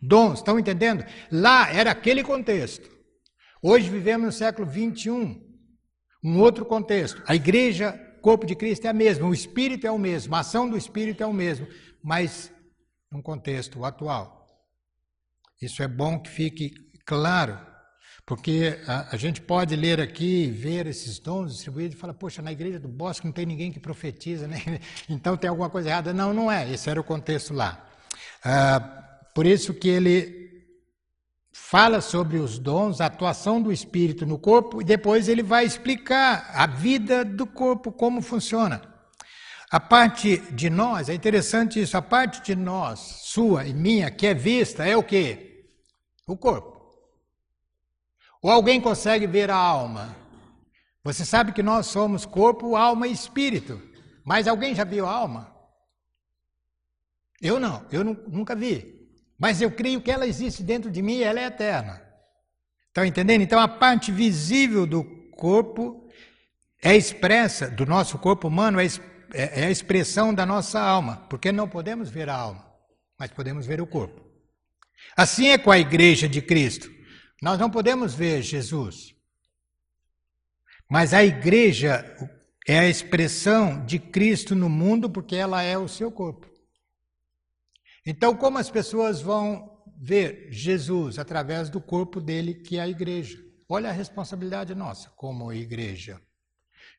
[0.00, 1.04] dons, estão entendendo?
[1.30, 2.88] Lá era aquele contexto.
[3.60, 5.42] Hoje vivemos no século 21,
[6.22, 7.20] um outro contexto.
[7.26, 10.70] A igreja, corpo de Cristo é a mesma, o Espírito é o mesmo, a ação
[10.70, 11.66] do Espírito é o mesmo,
[12.00, 12.52] mas
[13.10, 14.37] num contexto atual.
[15.60, 16.72] Isso é bom que fique
[17.04, 17.58] claro,
[18.24, 22.52] porque a, a gente pode ler aqui, ver esses dons distribuídos e falar, poxa, na
[22.52, 24.60] igreja do Bosque não tem ninguém que profetiza, né?
[25.08, 26.12] então tem alguma coisa errada.
[26.12, 27.86] Não, não é, esse era o contexto lá.
[28.44, 28.80] Ah,
[29.34, 30.38] por isso que ele
[31.50, 36.50] fala sobre os dons, a atuação do Espírito no corpo, e depois ele vai explicar
[36.54, 38.80] a vida do corpo, como funciona.
[39.70, 44.26] A parte de nós, é interessante isso, a parte de nós, sua e minha, que
[44.26, 45.47] é vista, é o quê?
[46.32, 46.78] O corpo.
[48.42, 50.16] Ou alguém consegue ver a alma?
[51.02, 53.80] Você sabe que nós somos corpo, alma e espírito.
[54.24, 55.56] Mas alguém já viu a alma?
[57.40, 59.08] Eu não, eu nunca vi.
[59.38, 62.02] Mas eu creio que ela existe dentro de mim e ela é eterna.
[62.88, 63.42] Estão entendendo?
[63.42, 66.08] Então a parte visível do corpo
[66.82, 68.86] é expressa, do nosso corpo humano, é,
[69.32, 71.26] é, é a expressão da nossa alma.
[71.30, 72.64] Porque não podemos ver a alma,
[73.18, 74.27] mas podemos ver o corpo.
[75.16, 76.90] Assim é com a igreja de Cristo.
[77.42, 79.14] Nós não podemos ver Jesus,
[80.88, 82.04] mas a igreja
[82.66, 86.48] é a expressão de Cristo no mundo porque ela é o seu corpo.
[88.04, 93.38] Então, como as pessoas vão ver Jesus através do corpo dele, que é a igreja?
[93.68, 96.20] Olha a responsabilidade nossa como igreja.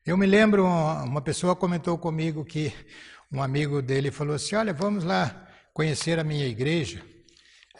[0.06, 2.72] Eu me lembro, uma pessoa comentou comigo que
[3.30, 7.04] um amigo dele falou assim: Olha, vamos lá conhecer a minha igreja.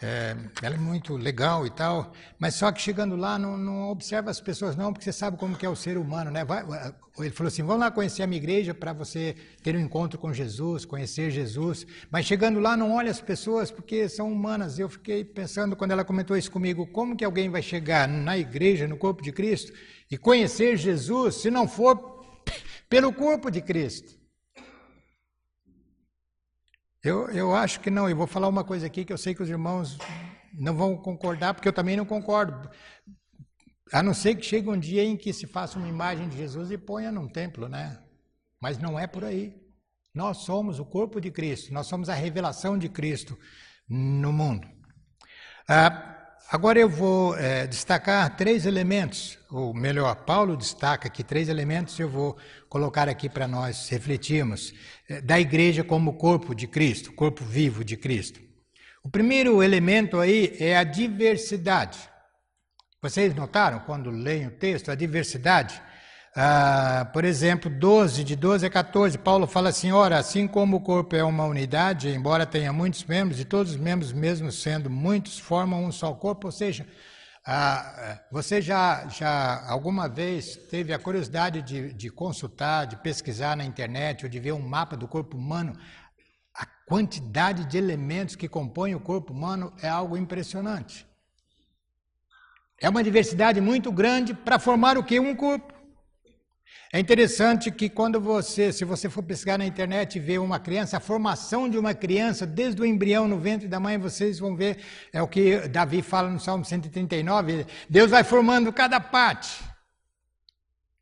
[0.03, 4.31] É, ela é muito legal e tal, mas só que chegando lá não, não, observa
[4.31, 6.43] as pessoas não, porque você sabe como que é o ser humano, né?
[6.43, 6.63] Vai,
[7.19, 10.33] ele falou assim, vamos lá conhecer a minha igreja para você ter um encontro com
[10.33, 14.79] Jesus, conhecer Jesus, mas chegando lá não olha as pessoas porque são humanas.
[14.79, 18.87] Eu fiquei pensando quando ela comentou isso comigo, como que alguém vai chegar na igreja,
[18.87, 19.71] no corpo de Cristo
[20.09, 22.25] e conhecer Jesus se não for
[22.89, 24.20] pelo corpo de Cristo?
[27.03, 28.09] Eu, eu acho que não.
[28.09, 29.97] Eu vou falar uma coisa aqui que eu sei que os irmãos
[30.53, 32.69] não vão concordar, porque eu também não concordo.
[33.91, 36.71] A não ser que chegue um dia em que se faça uma imagem de Jesus
[36.71, 38.01] e ponha num templo, né?
[38.61, 39.59] Mas não é por aí.
[40.13, 43.37] Nós somos o corpo de Cristo, nós somos a revelação de Cristo
[43.89, 44.67] no mundo.
[45.67, 46.20] Ah,
[46.51, 52.09] Agora eu vou é, destacar três elementos, ou melhor, Paulo destaca aqui três elementos, eu
[52.09, 52.37] vou
[52.67, 54.73] colocar aqui para nós refletirmos,
[55.07, 58.41] é, da igreja como corpo de Cristo, corpo vivo de Cristo.
[59.01, 61.99] O primeiro elemento aí é a diversidade.
[63.01, 65.81] Vocês notaram quando leem o texto a diversidade?
[66.35, 70.81] Ah, por exemplo, 12, de 12 a 14, Paulo fala assim: ora, assim como o
[70.81, 75.37] corpo é uma unidade, embora tenha muitos membros, e todos os membros, mesmo sendo muitos,
[75.39, 76.87] formam um só corpo, ou seja,
[77.45, 83.65] Ah, você já, já alguma vez teve a curiosidade de, de consultar, de pesquisar na
[83.65, 85.73] internet ou de ver um mapa do corpo humano?
[86.55, 91.05] A quantidade de elementos que compõem o corpo humano é algo impressionante.
[92.81, 95.19] É uma diversidade muito grande para formar o que?
[95.19, 95.73] Um corpo.
[96.93, 100.97] É interessante que quando você, se você for pesquisar na internet e ver uma criança,
[100.97, 104.83] a formação de uma criança desde o embrião no ventre da mãe, vocês vão ver,
[105.13, 109.63] é o que Davi fala no Salmo 139, Deus vai formando cada parte,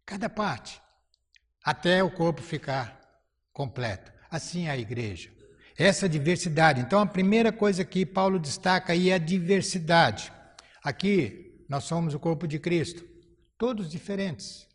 [0.06, 0.80] cada parte,
[1.64, 3.02] até o corpo ficar
[3.52, 4.12] completo.
[4.30, 5.32] Assim é a igreja.
[5.76, 6.82] Essa diversidade.
[6.82, 10.32] Então a primeira coisa que Paulo destaca aí é a diversidade.
[10.84, 13.04] Aqui nós somos o corpo de Cristo,
[13.58, 14.69] todos diferentes.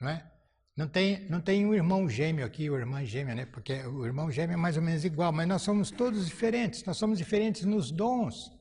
[0.00, 0.24] Não é?
[0.78, 3.44] Não tem, não tem um irmão gêmeo aqui, ou irmã gêmea, né?
[3.46, 6.84] Porque o irmão gêmeo é mais ou menos igual, mas nós somos todos diferentes.
[6.84, 8.52] Nós somos diferentes nos dons.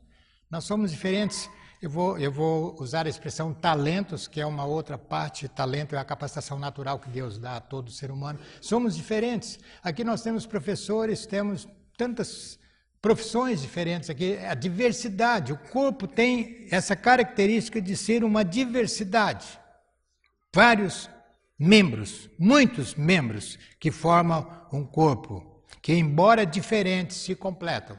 [0.50, 1.48] Nós somos diferentes.
[1.80, 5.48] Eu vou, eu vou usar a expressão talentos, que é uma outra parte.
[5.48, 8.40] Talento é a capacitação natural que Deus dá a todo ser humano.
[8.60, 9.60] Somos diferentes.
[9.84, 12.58] Aqui nós temos professores, temos tantas
[13.00, 14.38] profissões diferentes aqui.
[14.38, 15.54] A diversidade.
[15.54, 19.46] O corpo tem essa característica de ser uma diversidade.
[20.52, 21.08] Vários
[21.58, 27.98] membros, muitos membros que formam um corpo, que embora diferentes se completam.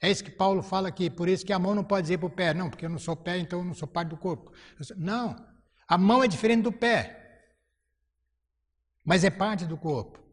[0.00, 2.26] É isso que Paulo fala aqui, por isso que a mão não pode dizer para
[2.26, 4.52] o pé, não, porque eu não sou pé, então eu não sou parte do corpo.
[4.96, 5.36] Não,
[5.86, 7.42] a mão é diferente do pé,
[9.04, 10.27] mas é parte do corpo.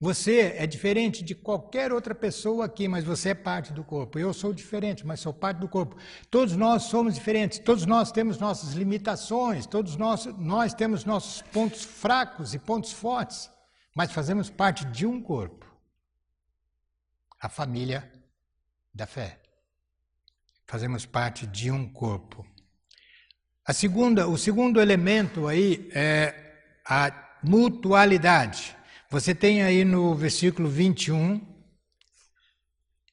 [0.00, 4.18] Você é diferente de qualquer outra pessoa aqui, mas você é parte do corpo.
[4.18, 5.96] Eu sou diferente, mas sou parte do corpo.
[6.30, 11.82] Todos nós somos diferentes, todos nós temos nossas limitações, todos nós, nós temos nossos pontos
[11.82, 13.50] fracos e pontos fortes,
[13.94, 15.68] mas fazemos parte de um corpo
[17.40, 18.10] a família
[18.92, 19.38] da fé.
[20.66, 22.44] Fazemos parte de um corpo.
[23.64, 26.34] A segunda, o segundo elemento aí é
[26.84, 28.76] a mutualidade.
[29.10, 31.40] Você tem aí no versículo 21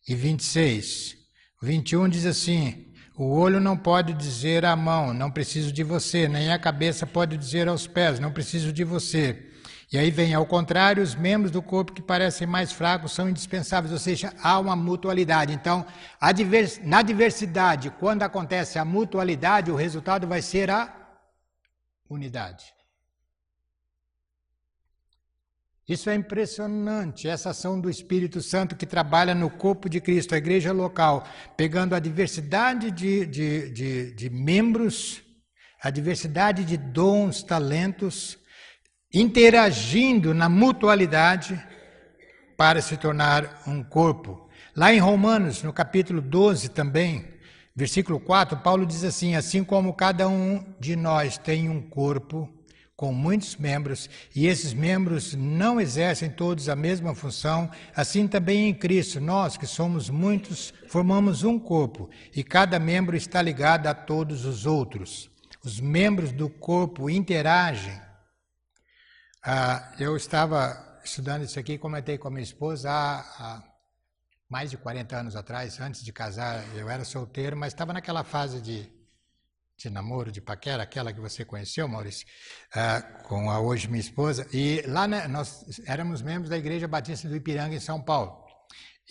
[0.05, 1.15] e 26.
[1.62, 6.27] O 21 diz assim: O olho não pode dizer à mão, não preciso de você,
[6.27, 9.53] nem a cabeça pode dizer aos pés, não preciso de você.
[9.89, 13.93] E aí vem, ao contrário, os membros do corpo que parecem mais fracos são indispensáveis,
[13.93, 15.53] ou seja, há uma mutualidade.
[15.53, 15.86] Então,
[16.84, 20.93] na diversidade, quando acontece a mutualidade, o resultado vai ser a
[22.10, 22.74] unidade.
[25.87, 30.37] Isso é impressionante, essa ação do Espírito Santo que trabalha no corpo de Cristo, a
[30.39, 31.23] igreja local,
[31.55, 35.21] pegando a diversidade de, de, de, de membros,
[35.79, 38.35] a diversidade de dons, talentos,
[39.13, 41.63] interagindo na mutualidade
[42.57, 44.49] para se tornar um corpo.
[44.75, 47.27] Lá em Romanos, no capítulo 12 também,
[47.75, 52.49] versículo 4, Paulo diz assim: Assim como cada um de nós tem um corpo,
[52.95, 58.73] com muitos membros, e esses membros não exercem todos a mesma função, assim também em
[58.73, 64.45] Cristo, nós que somos muitos, formamos um corpo, e cada membro está ligado a todos
[64.45, 65.29] os outros.
[65.63, 67.99] Os membros do corpo interagem.
[69.43, 73.63] Ah, eu estava estudando isso aqui, comentei com a minha esposa há, há
[74.49, 78.62] mais de 40 anos atrás, antes de casar, eu era solteiro, mas estava naquela fase
[78.62, 78.94] de
[79.77, 82.25] de namoro, de paquera, aquela que você conheceu, Maurício,
[82.75, 84.47] uh, com a hoje minha esposa.
[84.53, 88.45] E lá né, nós éramos membros da Igreja Batista do Ipiranga, em São Paulo.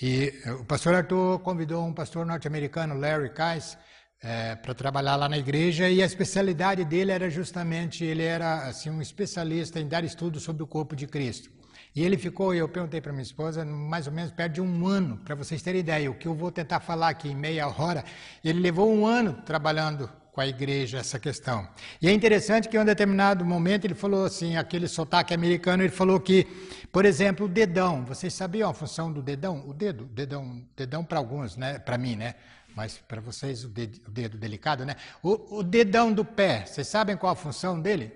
[0.01, 3.79] E o pastor Arthur convidou um pastor norte-americano, Larry Kais,
[4.25, 8.89] é, para trabalhar lá na igreja e a especialidade dele era justamente, ele era assim
[8.89, 11.51] um especialista em dar estudos sobre o corpo de Cristo.
[11.95, 15.19] E ele ficou, eu perguntei para minha esposa, mais ou menos perto de um ano,
[15.19, 18.03] para vocês terem ideia, o que eu vou tentar falar aqui em meia hora,
[18.43, 21.67] ele levou um ano trabalhando com a igreja essa questão.
[22.03, 25.93] E é interessante que em um determinado momento ele falou assim, aquele sotaque americano, ele
[25.93, 26.45] falou que,
[26.91, 29.63] por exemplo, o dedão, vocês sabiam a função do dedão?
[29.65, 31.79] O dedo, dedão, dedão para alguns, né?
[31.79, 32.35] Para mim, né?
[32.75, 34.97] Mas para vocês o dedo, o dedo, delicado, né?
[35.23, 38.13] O, o dedão do pé, vocês sabem qual a função dele?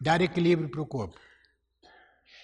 [0.00, 1.18] Dar equilíbrio para o corpo.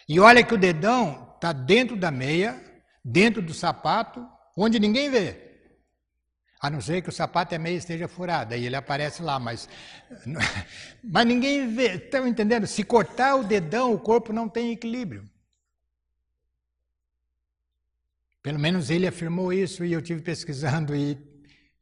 [0.09, 2.61] E olha que o dedão está dentro da meia,
[3.04, 5.49] dentro do sapato, onde ninguém vê.
[6.60, 9.66] A não ser que o sapato é meio esteja furado, aí ele aparece lá, mas.
[11.02, 11.94] Mas ninguém vê.
[11.94, 12.66] Estão entendendo?
[12.66, 15.24] Se cortar o dedão, o corpo não tem equilíbrio.
[18.42, 21.18] Pelo menos ele afirmou isso e eu tive pesquisando e,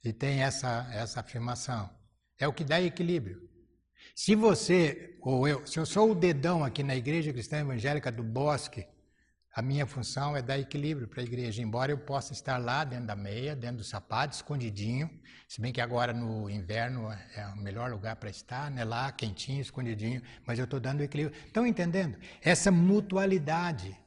[0.04, 1.90] e tem essa, essa afirmação.
[2.38, 3.48] É o que dá equilíbrio.
[4.14, 8.22] Se você, ou eu, se eu sou o dedão aqui na Igreja Cristã Evangélica do
[8.22, 8.86] Bosque,
[9.59, 13.07] A minha função é dar equilíbrio para a igreja, embora eu possa estar lá dentro
[13.07, 15.11] da meia, dentro do sapato, escondidinho,
[15.49, 18.85] se bem que agora no inverno é o melhor lugar para estar, né?
[18.85, 21.37] lá quentinho, escondidinho, mas eu estou dando equilíbrio.
[21.44, 22.16] Estão entendendo?
[22.40, 23.99] Essa mutualidade.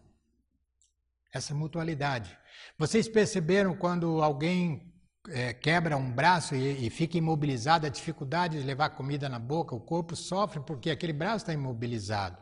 [1.34, 2.34] Essa mutualidade.
[2.78, 4.90] Vocês perceberam quando alguém
[5.28, 9.76] é, quebra um braço e, e, fica imobilizado, a dificuldade de levar comida na boca,
[9.76, 12.38] o corpo sofre porque aquele braço está imobilizado.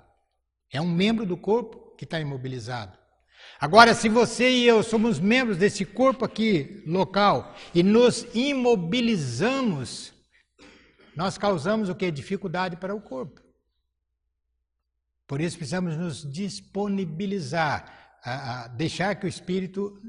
[0.71, 2.98] É um membro do corpo que está imobilizado.
[3.59, 10.13] Agora, se você e eu somos membros desse corpo aqui, local, e nos imobilizamos,
[11.15, 12.09] nós causamos o que?
[12.09, 13.41] Dificuldade para o corpo.
[15.27, 20.01] Por isso precisamos nos disponibilizar, a, a deixar que o Espírito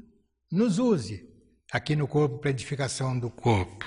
[0.49, 1.29] nos use
[1.71, 3.85] aqui no corpo para edificação do corpo.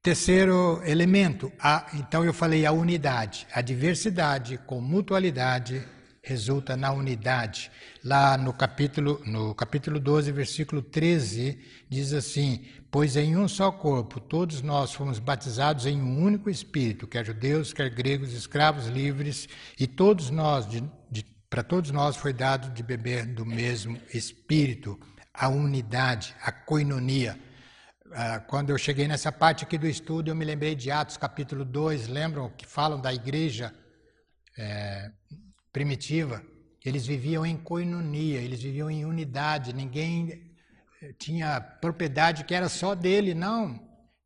[0.00, 5.84] Terceiro elemento, a, então eu falei a unidade, a diversidade com mutualidade
[6.26, 7.70] resulta na unidade.
[8.02, 11.58] Lá no capítulo, no capítulo 12, versículo 13,
[11.88, 17.06] diz assim: Pois em um só corpo todos nós fomos batizados em um único Espírito,
[17.06, 20.66] quer judeus, quer gregos, escravos livres, e todos nós,
[21.48, 24.98] para todos nós foi dado de beber do mesmo Espírito,
[25.32, 27.38] a unidade, a coinonia.
[28.12, 31.64] Ah, quando eu cheguei nessa parte aqui do estudo, eu me lembrei de Atos capítulo
[31.64, 33.72] 2, lembram que falam da igreja
[34.58, 35.10] é,
[35.76, 36.42] primitiva,
[36.82, 40.56] eles viviam em coinonia, eles viviam em unidade, ninguém
[41.02, 43.78] eh, tinha propriedade que era só dele, não.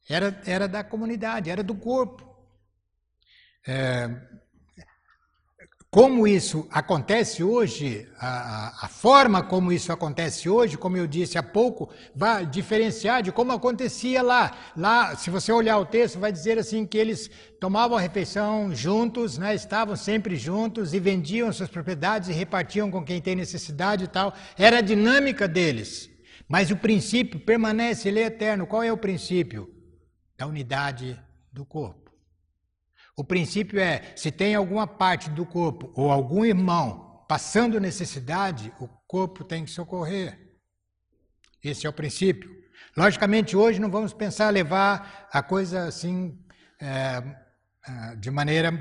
[0.08, 2.24] Era, era da comunidade, era do corpo.
[3.66, 4.08] É,
[5.90, 11.42] como isso acontece hoje, a, a, forma como isso acontece hoje, como eu disse há
[11.42, 14.56] pouco, vai diferenciar de como acontecia lá.
[14.76, 19.36] Lá, se você olhar o texto, vai dizer assim que eles tomavam a refeição juntos,
[19.36, 24.08] né, estavam sempre juntos e vendiam suas propriedades e repartiam com quem tem necessidade e
[24.08, 24.32] tal.
[24.56, 26.08] Era a dinâmica deles.
[26.48, 28.64] Mas o princípio permanece, ele é eterno.
[28.64, 29.68] Qual é o princípio?
[30.38, 31.20] Da unidade
[31.52, 31.99] do corpo.
[33.20, 38.88] O princípio é: se tem alguma parte do corpo ou algum irmão passando necessidade, o
[39.06, 40.38] corpo tem que socorrer.
[41.62, 42.50] Esse é o princípio.
[42.96, 46.42] Logicamente, hoje não vamos pensar levar a coisa assim,
[46.80, 47.22] é,
[47.86, 48.72] é, de maneira.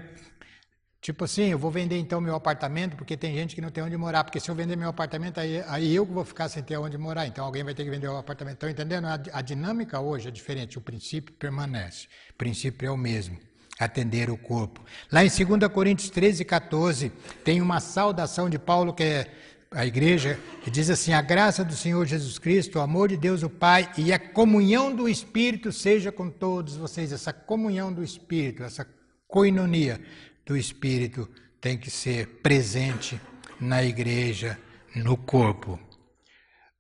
[1.02, 3.98] Tipo assim, eu vou vender então meu apartamento porque tem gente que não tem onde
[3.98, 4.24] morar.
[4.24, 7.28] Porque se eu vender meu apartamento, aí, aí eu vou ficar sem ter onde morar.
[7.28, 8.54] Então alguém vai ter que vender o apartamento.
[8.54, 9.06] Estão entendendo?
[9.06, 10.78] A, a dinâmica hoje é diferente.
[10.78, 12.08] O princípio permanece.
[12.32, 13.49] O princípio é o mesmo
[13.80, 14.84] atender o corpo.
[15.12, 17.12] Lá em 2 Coríntios 13, 14,
[17.44, 19.32] tem uma saudação de Paulo que é
[19.72, 23.44] a igreja, que diz assim: A graça do Senhor Jesus Cristo, o amor de Deus
[23.44, 27.12] o Pai e a comunhão do Espírito seja com todos vocês.
[27.14, 28.86] Essa comunhão do Espírito, essa
[29.28, 30.02] coinonia
[30.46, 31.30] do Espírito
[31.62, 33.20] tem que ser presente
[33.60, 34.60] na igreja,
[34.96, 35.80] no corpo.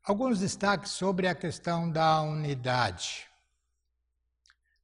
[0.04, 3.28] Alguns destaques sobre a questão da unidade.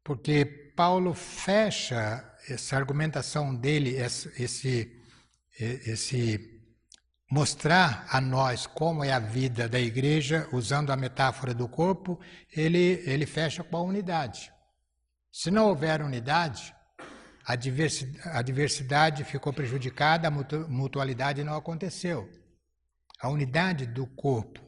[0.04, 4.92] Porque Paulo fecha essa argumentação dele, esse,
[5.60, 6.62] esse
[7.32, 12.20] mostrar a nós como é a vida da igreja, usando a metáfora do corpo,
[12.56, 14.52] ele, ele fecha com a unidade.
[15.32, 16.74] Se não houver unidade,
[17.46, 22.30] a diversidade, a diversidade ficou prejudicada, a mutualidade não aconteceu.
[23.20, 24.65] A unidade do corpo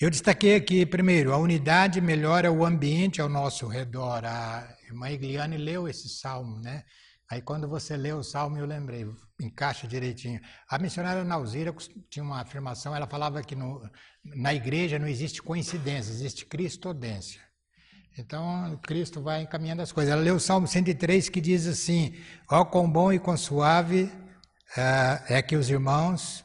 [0.00, 4.24] eu destaquei aqui, primeiro, a unidade melhora o ambiente ao nosso redor.
[4.24, 6.84] A irmã Igliane leu esse salmo, né?
[7.30, 9.04] Aí quando você leu o salmo, eu lembrei,
[9.40, 10.40] encaixa direitinho.
[10.70, 11.74] A missionária Nauzira
[12.08, 13.82] tinha uma afirmação, ela falava que no,
[14.24, 17.40] na igreja não existe coincidência, existe cristodência.
[18.16, 20.12] Então, Cristo vai encaminhando as coisas.
[20.12, 22.14] Ela leu o Salmo 103 que diz assim:
[22.50, 26.44] Ó, oh, quão bom e quão suave uh, é que os irmãos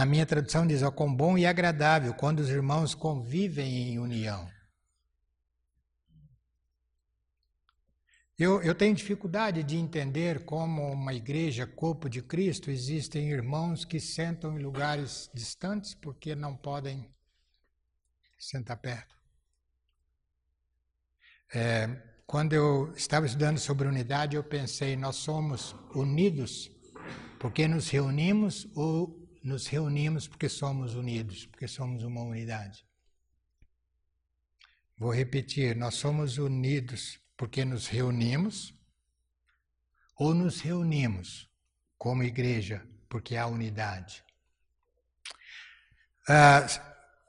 [0.00, 4.50] na minha tradução diz: ó, quão bom e agradável quando os irmãos convivem em união.
[8.38, 14.00] Eu, eu tenho dificuldade de entender como uma igreja, corpo de Cristo, existem irmãos que
[14.00, 17.06] sentam em lugares distantes porque não podem
[18.38, 19.14] sentar perto.
[21.52, 21.88] É,
[22.26, 26.70] quando eu estava estudando sobre unidade, eu pensei: nós somos unidos
[27.38, 32.84] porque nos reunimos ou nos reunimos porque somos unidos, porque somos uma unidade.
[34.98, 38.74] Vou repetir: nós somos unidos porque nos reunimos,
[40.16, 41.48] ou nos reunimos
[41.96, 44.22] como igreja porque há unidade.
[46.28, 46.66] Ah,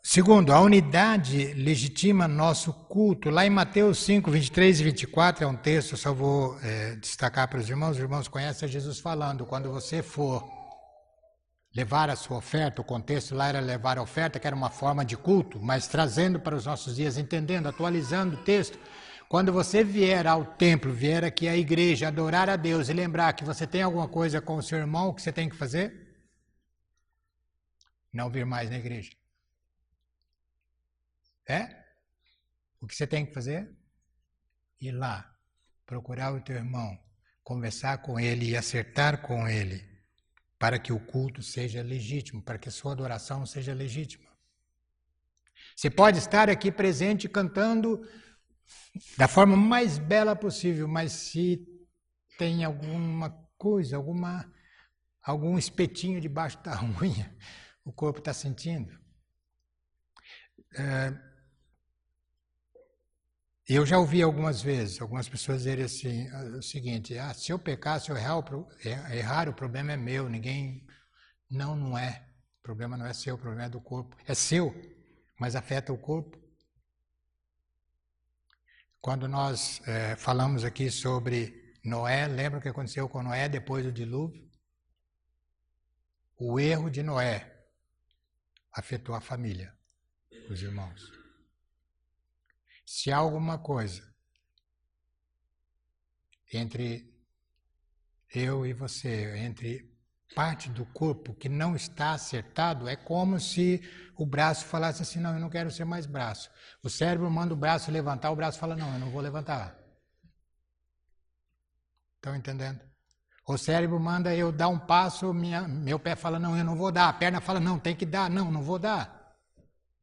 [0.03, 3.29] segundo, a unidade legitima nosso culto.
[3.29, 7.59] Lá em Mateus 5, 23 e 24, é um texto, só vou é, destacar para
[7.59, 7.91] os irmãos.
[7.91, 10.60] Os irmãos conhecem Jesus falando: quando você for
[11.73, 15.05] levar a sua oferta, o contexto lá era levar a oferta, que era uma forma
[15.05, 18.77] de culto, mas trazendo para os nossos dias, entendendo, atualizando o texto.
[19.29, 23.45] Quando você vier ao templo, vier aqui à igreja, adorar a Deus e lembrar que
[23.45, 26.09] você tem alguma coisa com o seu irmão, o que você tem que fazer?
[28.11, 29.13] Não vir mais na igreja.
[31.47, 31.81] É?
[32.81, 33.73] O que você tem que fazer?
[34.81, 35.33] Ir lá,
[35.85, 36.99] procurar o teu irmão,
[37.41, 39.90] conversar com ele e acertar com ele
[40.61, 44.29] para que o culto seja legítimo, para que a sua adoração seja legítima.
[45.75, 48.07] Você pode estar aqui presente cantando
[49.17, 51.67] da forma mais bela possível, mas se
[52.37, 54.53] tem alguma coisa, alguma
[55.23, 57.35] algum espetinho debaixo da unha,
[57.83, 58.95] o corpo está sentindo.
[60.75, 61.30] É,
[63.75, 67.59] eu já ouvi algumas vezes algumas pessoas dizerem assim, ah, o seguinte, ah, se eu
[67.59, 68.43] pecar, se eu errar,
[69.13, 70.85] errar, o problema é meu, ninguém...
[71.49, 72.27] Não, não é.
[72.59, 74.15] O problema não é seu, o problema é do corpo.
[74.25, 74.73] É seu,
[75.39, 76.39] mas afeta o corpo.
[78.99, 83.91] Quando nós é, falamos aqui sobre Noé, lembra o que aconteceu com Noé depois do
[83.91, 84.47] dilúvio?
[86.37, 87.51] O erro de Noé
[88.73, 89.73] afetou a família,
[90.49, 91.20] os irmãos.
[92.85, 94.03] Se há alguma coisa
[96.53, 97.09] entre
[98.33, 99.89] eu e você, entre
[100.35, 103.81] parte do corpo que não está acertado, é como se
[104.17, 106.49] o braço falasse assim: não, eu não quero ser mais braço.
[106.83, 109.77] O cérebro manda o braço levantar, o braço fala: não, eu não vou levantar.
[112.15, 112.79] Estão entendendo?
[113.47, 116.91] O cérebro manda eu dar um passo, minha, meu pé fala: não, eu não vou
[116.91, 117.09] dar.
[117.09, 119.35] A perna fala: não, tem que dar, não, não vou dar.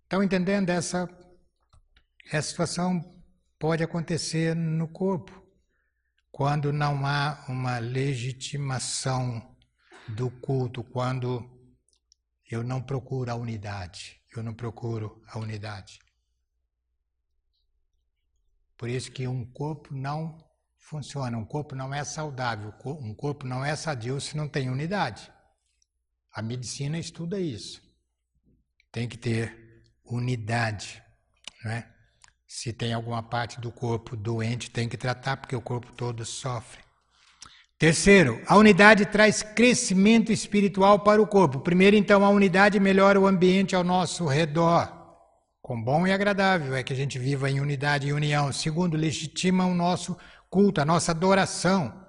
[0.02, 1.06] Estão entendendo essa
[2.30, 3.22] essa situação
[3.58, 5.42] pode acontecer no corpo,
[6.30, 9.56] quando não há uma legitimação
[10.08, 11.48] do culto, quando
[12.50, 15.98] eu não procuro a unidade, eu não procuro a unidade.
[18.76, 20.38] Por isso que um corpo não
[20.76, 25.32] funciona, um corpo não é saudável, um corpo não é sadio se não tem unidade.
[26.32, 27.82] A medicina estuda isso.
[28.92, 31.02] Tem que ter unidade,
[31.64, 31.97] não é?
[32.49, 36.82] Se tem alguma parte do corpo doente, tem que tratar, porque o corpo todo sofre.
[37.78, 41.61] Terceiro, a unidade traz crescimento espiritual para o corpo.
[41.61, 44.90] Primeiro, então, a unidade melhora o ambiente ao nosso redor.
[45.61, 48.51] Com bom e agradável é que a gente viva em unidade e união.
[48.51, 50.16] Segundo, legitima o nosso
[50.49, 52.03] culto, a nossa adoração.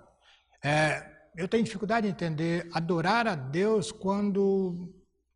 [0.63, 4.89] É, eu tenho dificuldade em entender adorar a Deus quando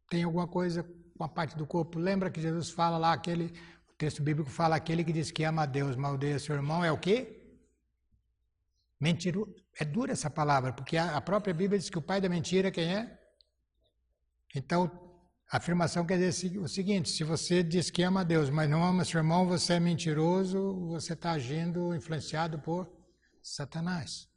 [0.10, 0.86] tem alguma coisa
[1.18, 2.00] com a parte do corpo.
[2.00, 3.54] Lembra que Jesus fala lá aquele
[4.04, 6.92] texto bíblico fala aquele que diz que ama a Deus, mas odeia seu irmão, é
[6.92, 7.18] o quê?
[9.00, 9.42] Mentiro.
[9.80, 12.94] É dura essa palavra, porque a própria Bíblia diz que o pai da mentira quem
[12.94, 13.18] é?
[14.54, 14.92] Então,
[15.50, 18.84] a afirmação quer dizer o seguinte: se você diz que ama a Deus, mas não
[18.84, 22.92] ama seu irmão, você é mentiroso, você está agindo influenciado por
[23.42, 24.28] Satanás.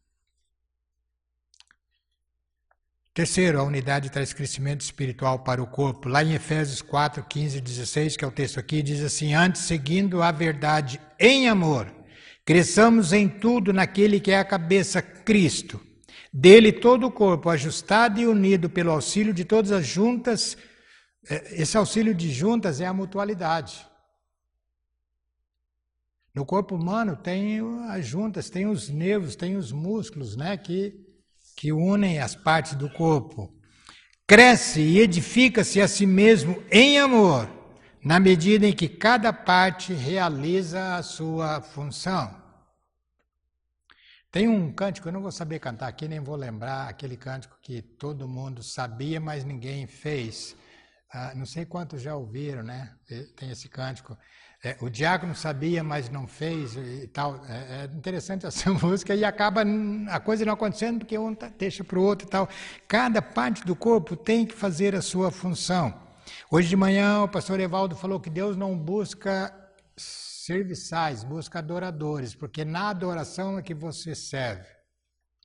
[3.17, 6.07] Terceiro, a unidade traz crescimento espiritual para o corpo.
[6.07, 9.63] Lá em Efésios 4, 15 e 16, que é o texto aqui, diz assim: Antes,
[9.63, 11.91] seguindo a verdade em amor,
[12.45, 15.81] cresçamos em tudo naquele que é a cabeça, Cristo.
[16.31, 20.55] Dele todo o corpo, ajustado e unido pelo auxílio de todas as juntas.
[21.27, 23.87] É, esse auxílio de juntas é a mutualidade.
[26.35, 30.55] No corpo humano tem as juntas, tem os nervos, tem os músculos, né?
[30.59, 31.06] Que
[31.57, 33.53] que unem as partes do corpo.
[34.27, 37.49] Cresce e edifica-se a si mesmo em amor,
[38.05, 42.45] na medida em que cada parte realiza a sua função.
[44.31, 47.81] Tem um cântico, eu não vou saber cantar aqui, nem vou lembrar aquele cântico que
[47.81, 50.55] todo mundo sabia, mas ninguém fez.
[51.11, 52.95] Ah, não sei quantos já ouviram, né?
[53.37, 54.19] Tem esse cântico.
[54.67, 57.41] É, o diácono sabia, mas não fez e tal.
[57.47, 59.63] É, é interessante essa música e acaba
[60.11, 62.49] a coisa não acontecendo porque um tá, deixa para o outro e tal.
[62.89, 65.95] Cada parte do corpo tem que fazer a sua função.
[66.51, 69.55] Hoje de manhã o pastor Evaldo falou que Deus não busca
[69.97, 74.67] serviçais, busca adoradores, porque na adoração é que você serve.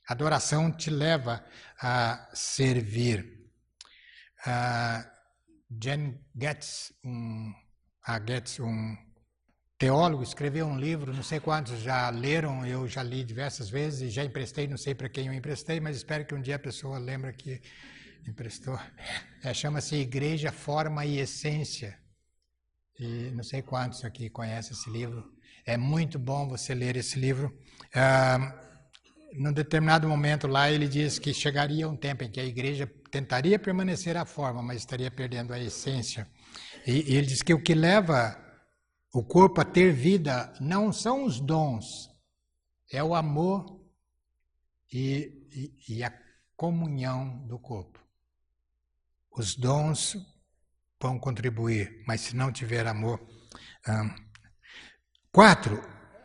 [0.08, 1.44] A adoração te leva
[1.80, 3.40] a servir.
[4.44, 5.08] Uh,
[5.80, 7.52] Jen Getz, um,
[8.04, 9.11] a Getz, um
[9.82, 14.10] teólogo, escreveu um livro, não sei quantos já leram, eu já li diversas vezes e
[14.10, 16.98] já emprestei, não sei para quem eu emprestei, mas espero que um dia a pessoa
[16.98, 17.60] lembre que
[18.24, 18.78] emprestou.
[19.42, 21.98] É, Chama-se Igreja, Forma e Essência.
[22.96, 25.24] E não sei quantos aqui conhecem esse livro.
[25.66, 27.52] É muito bom você ler esse livro.
[27.92, 28.54] Ah,
[29.32, 33.58] num determinado momento lá, ele diz que chegaria um tempo em que a igreja tentaria
[33.58, 36.28] permanecer à forma, mas estaria perdendo a essência.
[36.86, 38.41] E, e ele diz que o que leva
[39.12, 42.10] o corpo a ter vida não são os dons,
[42.90, 43.78] é o amor
[44.90, 46.12] e, e, e a
[46.56, 48.00] comunhão do corpo.
[49.30, 50.16] Os dons
[51.00, 53.20] vão contribuir, mas se não tiver amor.
[55.30, 55.82] quatro,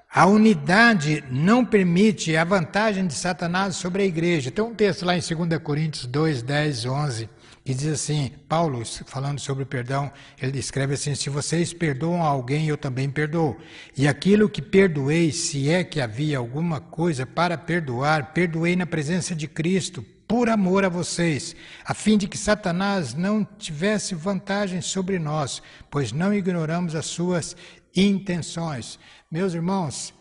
[0.10, 4.52] a unidade não permite a vantagem de Satanás sobre a igreja.
[4.52, 7.30] Tem um texto lá em 2 Coríntios 2, 10, 11,
[7.68, 10.10] que diz assim: Paulo, falando sobre perdão,
[10.42, 13.58] ele escreve assim: Se vocês perdoam alguém, eu também perdoo.
[13.98, 19.36] E aquilo que perdoei, se é que havia alguma coisa para perdoar, perdoei na presença
[19.36, 25.20] de Cristo, por amor a vocês, a fim de que Satanás não tivesse vantagem sobre
[25.20, 25.62] nós,
[25.92, 27.54] pois não ignoramos as suas
[27.94, 28.98] intenções.
[29.30, 30.14] Meus irmãos,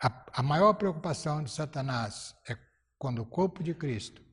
[0.00, 2.56] a, a maior preocupação de Satanás é
[2.96, 4.29] quando o corpo de Cristo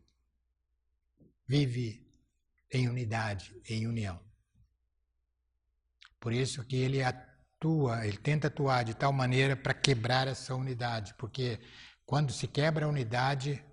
[1.48, 2.06] vive
[2.72, 4.20] em unidade, em união.
[6.20, 11.14] Por isso que ele atua, ele tenta atuar de tal maneira para quebrar essa unidade,
[11.18, 11.60] porque
[12.06, 13.64] quando se quebra a unidade,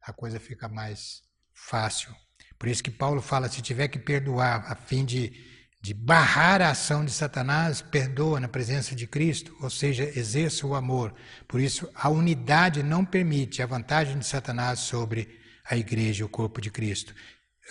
[0.00, 2.14] a coisa fica mais fácil.
[2.58, 6.70] Por isso que Paulo fala: se tiver que perdoar a fim de de barrar a
[6.70, 11.14] ação de Satanás, perdoa na presença de Cristo, ou seja, exerça o amor.
[11.46, 16.60] Por isso, a unidade não permite a vantagem de Satanás sobre a igreja, o corpo
[16.60, 17.14] de Cristo.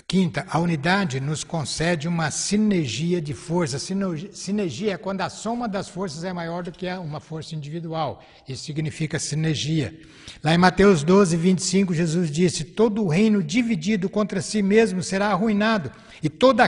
[0.07, 3.77] Quinta, a unidade nos concede uma sinergia de força.
[3.77, 8.23] Sinergia é quando a soma das forças é maior do que uma força individual.
[8.49, 9.95] Isso significa sinergia.
[10.43, 15.91] Lá em Mateus 12, 25, Jesus disse: Todo reino dividido contra si mesmo será arruinado,
[16.23, 16.67] e toda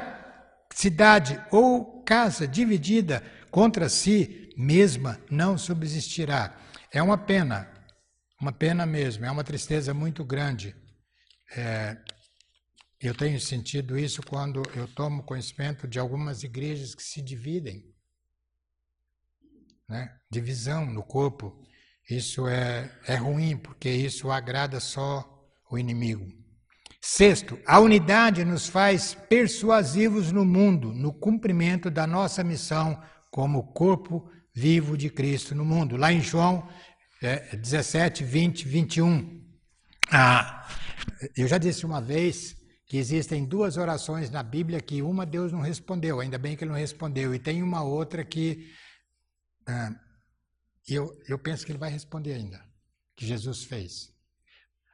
[0.72, 6.54] cidade ou casa dividida contra si mesma não subsistirá.
[6.92, 7.68] É uma pena,
[8.40, 10.76] uma pena mesmo, é uma tristeza muito grande.
[11.56, 11.98] É,
[13.00, 17.86] eu tenho sentido isso quando eu tomo conhecimento de algumas igrejas que se dividem.
[19.88, 20.18] Né?
[20.30, 21.62] Divisão no corpo.
[22.10, 26.26] Isso é, é ruim, porque isso agrada só o inimigo.
[27.02, 34.28] Sexto, a unidade nos faz persuasivos no mundo, no cumprimento da nossa missão como corpo
[34.54, 35.98] vivo de Cristo no mundo.
[35.98, 36.68] Lá em João
[37.22, 39.44] é, 17, 20, 21.
[40.12, 40.68] Ah,
[41.36, 42.56] eu já disse uma vez
[42.88, 46.72] que existem duas orações na Bíblia que uma Deus não respondeu, ainda bem que ele
[46.72, 48.72] não respondeu, e tem uma outra que
[49.68, 49.92] ah,
[50.88, 52.64] eu, eu penso que ele vai responder ainda,
[53.16, 54.14] que Jesus fez.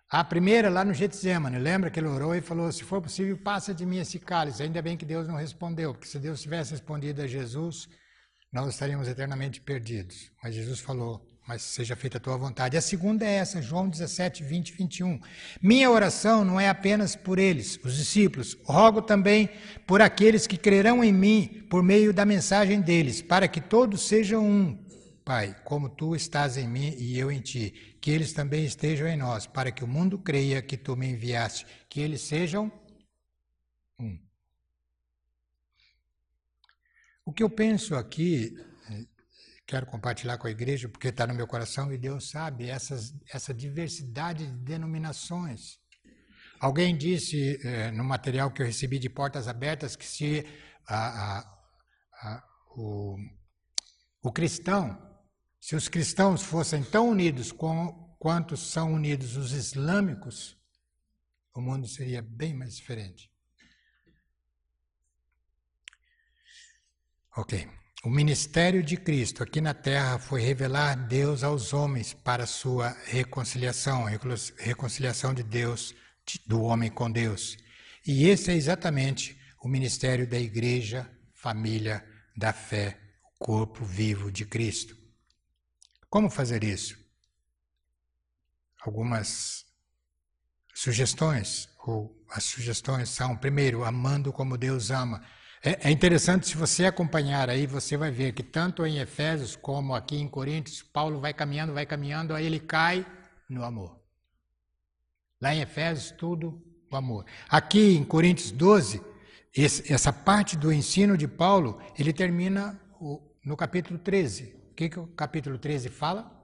[0.09, 3.73] A primeira, lá no Getsemane, lembra que ele orou e falou: Se for possível, passa
[3.73, 4.61] de mim esse cálice.
[4.61, 7.87] Ainda bem que Deus não respondeu, porque se Deus tivesse respondido a Jesus,
[8.51, 10.29] nós estaríamos eternamente perdidos.
[10.43, 12.77] Mas Jesus falou: Mas seja feita a tua vontade.
[12.77, 15.19] A segunda é essa, João 17, 20, 21.
[15.61, 19.49] Minha oração não é apenas por eles, os discípulos, rogo também
[19.85, 24.45] por aqueles que crerão em mim por meio da mensagem deles, para que todos sejam
[24.45, 24.81] um,
[25.25, 29.17] Pai, como tu estás em mim e eu em ti, que eles também estejam em
[29.17, 32.71] nós, para que o mundo creia que tu me enviaste, que eles sejam
[33.99, 34.17] um.
[37.25, 38.55] O que eu penso aqui,
[39.65, 43.53] quero compartilhar com a igreja, porque está no meu coração e Deus sabe, essas, essa
[43.53, 45.79] diversidade de denominações.
[46.59, 50.45] Alguém disse eh, no material que eu recebi de Portas Abertas que se
[50.87, 51.39] a, a,
[52.21, 52.43] a,
[52.75, 53.17] o,
[54.21, 55.11] o cristão
[55.61, 60.57] se os cristãos fossem tão unidos com, quanto são unidos os islâmicos,
[61.53, 63.31] o mundo seria bem mais diferente.
[67.37, 67.69] Ok.
[68.03, 74.05] O ministério de Cristo aqui na terra foi revelar Deus aos homens para sua reconciliação,
[74.57, 75.93] reconciliação de Deus,
[76.47, 77.55] do homem com Deus.
[78.03, 82.03] E esse é exatamente o ministério da igreja, família
[82.35, 84.97] da fé, o corpo vivo de Cristo.
[86.09, 86.97] Como fazer isso?
[88.81, 89.63] Algumas
[90.73, 95.23] sugestões, ou as sugestões são, primeiro, amando como Deus ama.
[95.63, 99.93] É, é interessante, se você acompanhar aí, você vai ver que tanto em Efésios como
[99.93, 103.05] aqui em Coríntios, Paulo vai caminhando, vai caminhando, aí ele cai
[103.49, 103.99] no amor.
[105.39, 107.25] Lá em Efésios, tudo o amor.
[107.49, 109.01] Aqui em Coríntios 12,
[109.55, 112.79] esse, essa parte do ensino de Paulo, ele termina
[113.43, 116.40] no capítulo 13 que, que o capítulo 13 fala?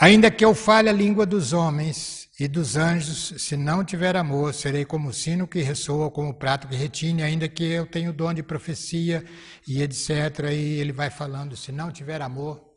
[0.00, 4.52] Ainda que eu fale a língua dos homens e dos anjos, se não tiver amor,
[4.52, 8.10] serei como o sino que ressoa, como o prato que retine, ainda que eu tenha
[8.10, 9.24] o dom de profecia
[9.68, 10.50] e etc.
[10.52, 12.74] E ele vai falando, se não tiver amor,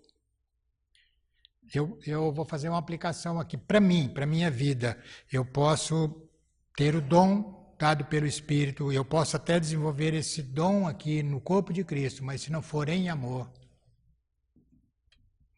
[1.74, 5.02] eu, eu vou fazer uma aplicação aqui para mim, para minha vida.
[5.32, 6.30] Eu posso
[6.76, 11.74] ter o dom dado pelo Espírito, eu posso até desenvolver esse dom aqui no corpo
[11.74, 13.52] de Cristo, mas se não for em amor,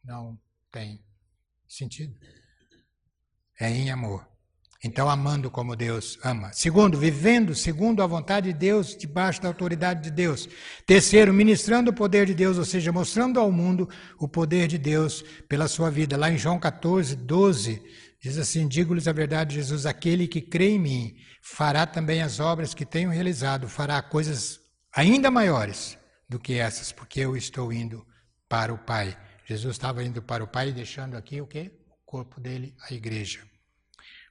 [0.02, 0.38] não
[0.70, 1.02] tem
[1.74, 2.14] sentido.
[3.58, 4.26] É em amor.
[4.82, 6.50] Então, amando como Deus ama.
[6.54, 10.48] Segundo, vivendo segundo a vontade de Deus, debaixo da autoridade de Deus.
[10.86, 13.86] Terceiro, ministrando o poder de Deus, ou seja, mostrando ao mundo
[14.18, 16.16] o poder de Deus pela sua vida.
[16.16, 17.82] Lá em João 14, 12,
[18.22, 22.72] diz assim: Digo-lhes a verdade, Jesus, aquele que crê em mim fará também as obras
[22.72, 24.60] que tenho realizado, fará coisas
[24.94, 28.02] ainda maiores do que essas, porque eu estou indo
[28.48, 29.14] para o Pai.
[29.50, 31.72] Jesus estava indo para o Pai, deixando aqui o quê?
[31.90, 33.40] O corpo dele, a igreja.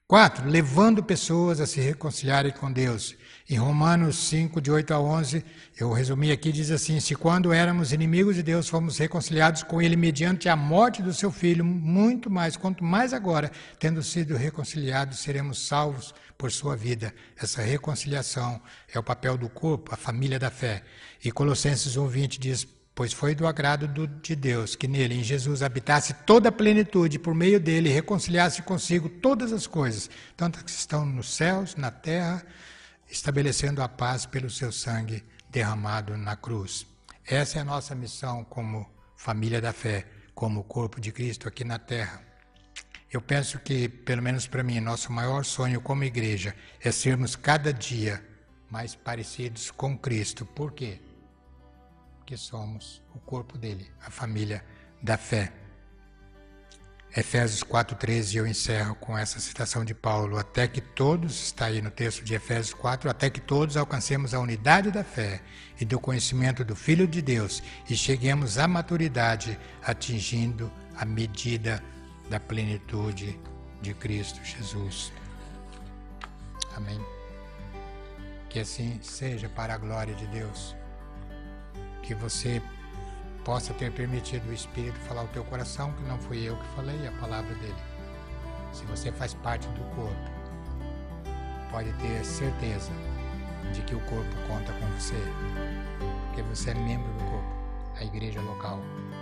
[0.07, 3.17] Quatro, levando pessoas a se reconciliarem com Deus.
[3.49, 5.43] Em Romanos 5, de 8 a 11,
[5.77, 9.97] eu resumi aqui, diz assim: Se quando éramos inimigos de Deus fomos reconciliados com Ele
[9.97, 15.67] mediante a morte do seu Filho, muito mais, quanto mais agora, tendo sido reconciliados, seremos
[15.67, 17.13] salvos por sua vida.
[17.35, 20.81] Essa reconciliação é o papel do corpo, a família da fé.
[21.21, 25.23] E Colossenses 1, 20 diz: pois foi do agrado do, de Deus que nele, em
[25.23, 30.69] Jesus, habitasse toda a plenitude, por meio dele reconciliasse consigo todas as coisas, tanto que
[30.69, 32.45] estão nos céus, na terra,
[33.09, 36.85] estabelecendo a paz pelo seu sangue derramado na cruz.
[37.25, 38.85] Essa é a nossa missão como
[39.15, 42.21] família da fé, como corpo de Cristo aqui na terra.
[43.09, 47.71] Eu penso que, pelo menos para mim, nosso maior sonho como igreja é sermos cada
[47.71, 48.21] dia
[48.69, 50.45] mais parecidos com Cristo.
[50.45, 50.99] Por quê?
[52.29, 54.63] Que somos o corpo dele, a família
[55.01, 55.51] da fé.
[57.17, 61.89] Efésios 4,13, eu encerro com essa citação de Paulo, até que todos, está aí no
[61.89, 65.41] texto de Efésios 4, até que todos alcancemos a unidade da fé
[65.81, 71.83] e do conhecimento do Filho de Deus e cheguemos à maturidade, atingindo a medida
[72.29, 73.39] da plenitude
[73.81, 75.11] de Cristo Jesus.
[76.75, 77.03] Amém.
[78.51, 80.77] Que assim seja para a glória de Deus
[82.09, 82.59] que você
[83.45, 86.99] possa ter permitido o Espírito falar o teu coração, que não fui eu que falei,
[87.05, 87.75] é a palavra dele.
[88.73, 90.31] Se você faz parte do corpo,
[91.69, 92.91] pode ter certeza
[93.75, 95.21] de que o corpo conta com você,
[96.25, 97.55] porque você é membro do corpo,
[97.99, 98.79] a igreja local,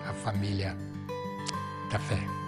[0.08, 0.74] a família
[1.92, 2.47] da fé.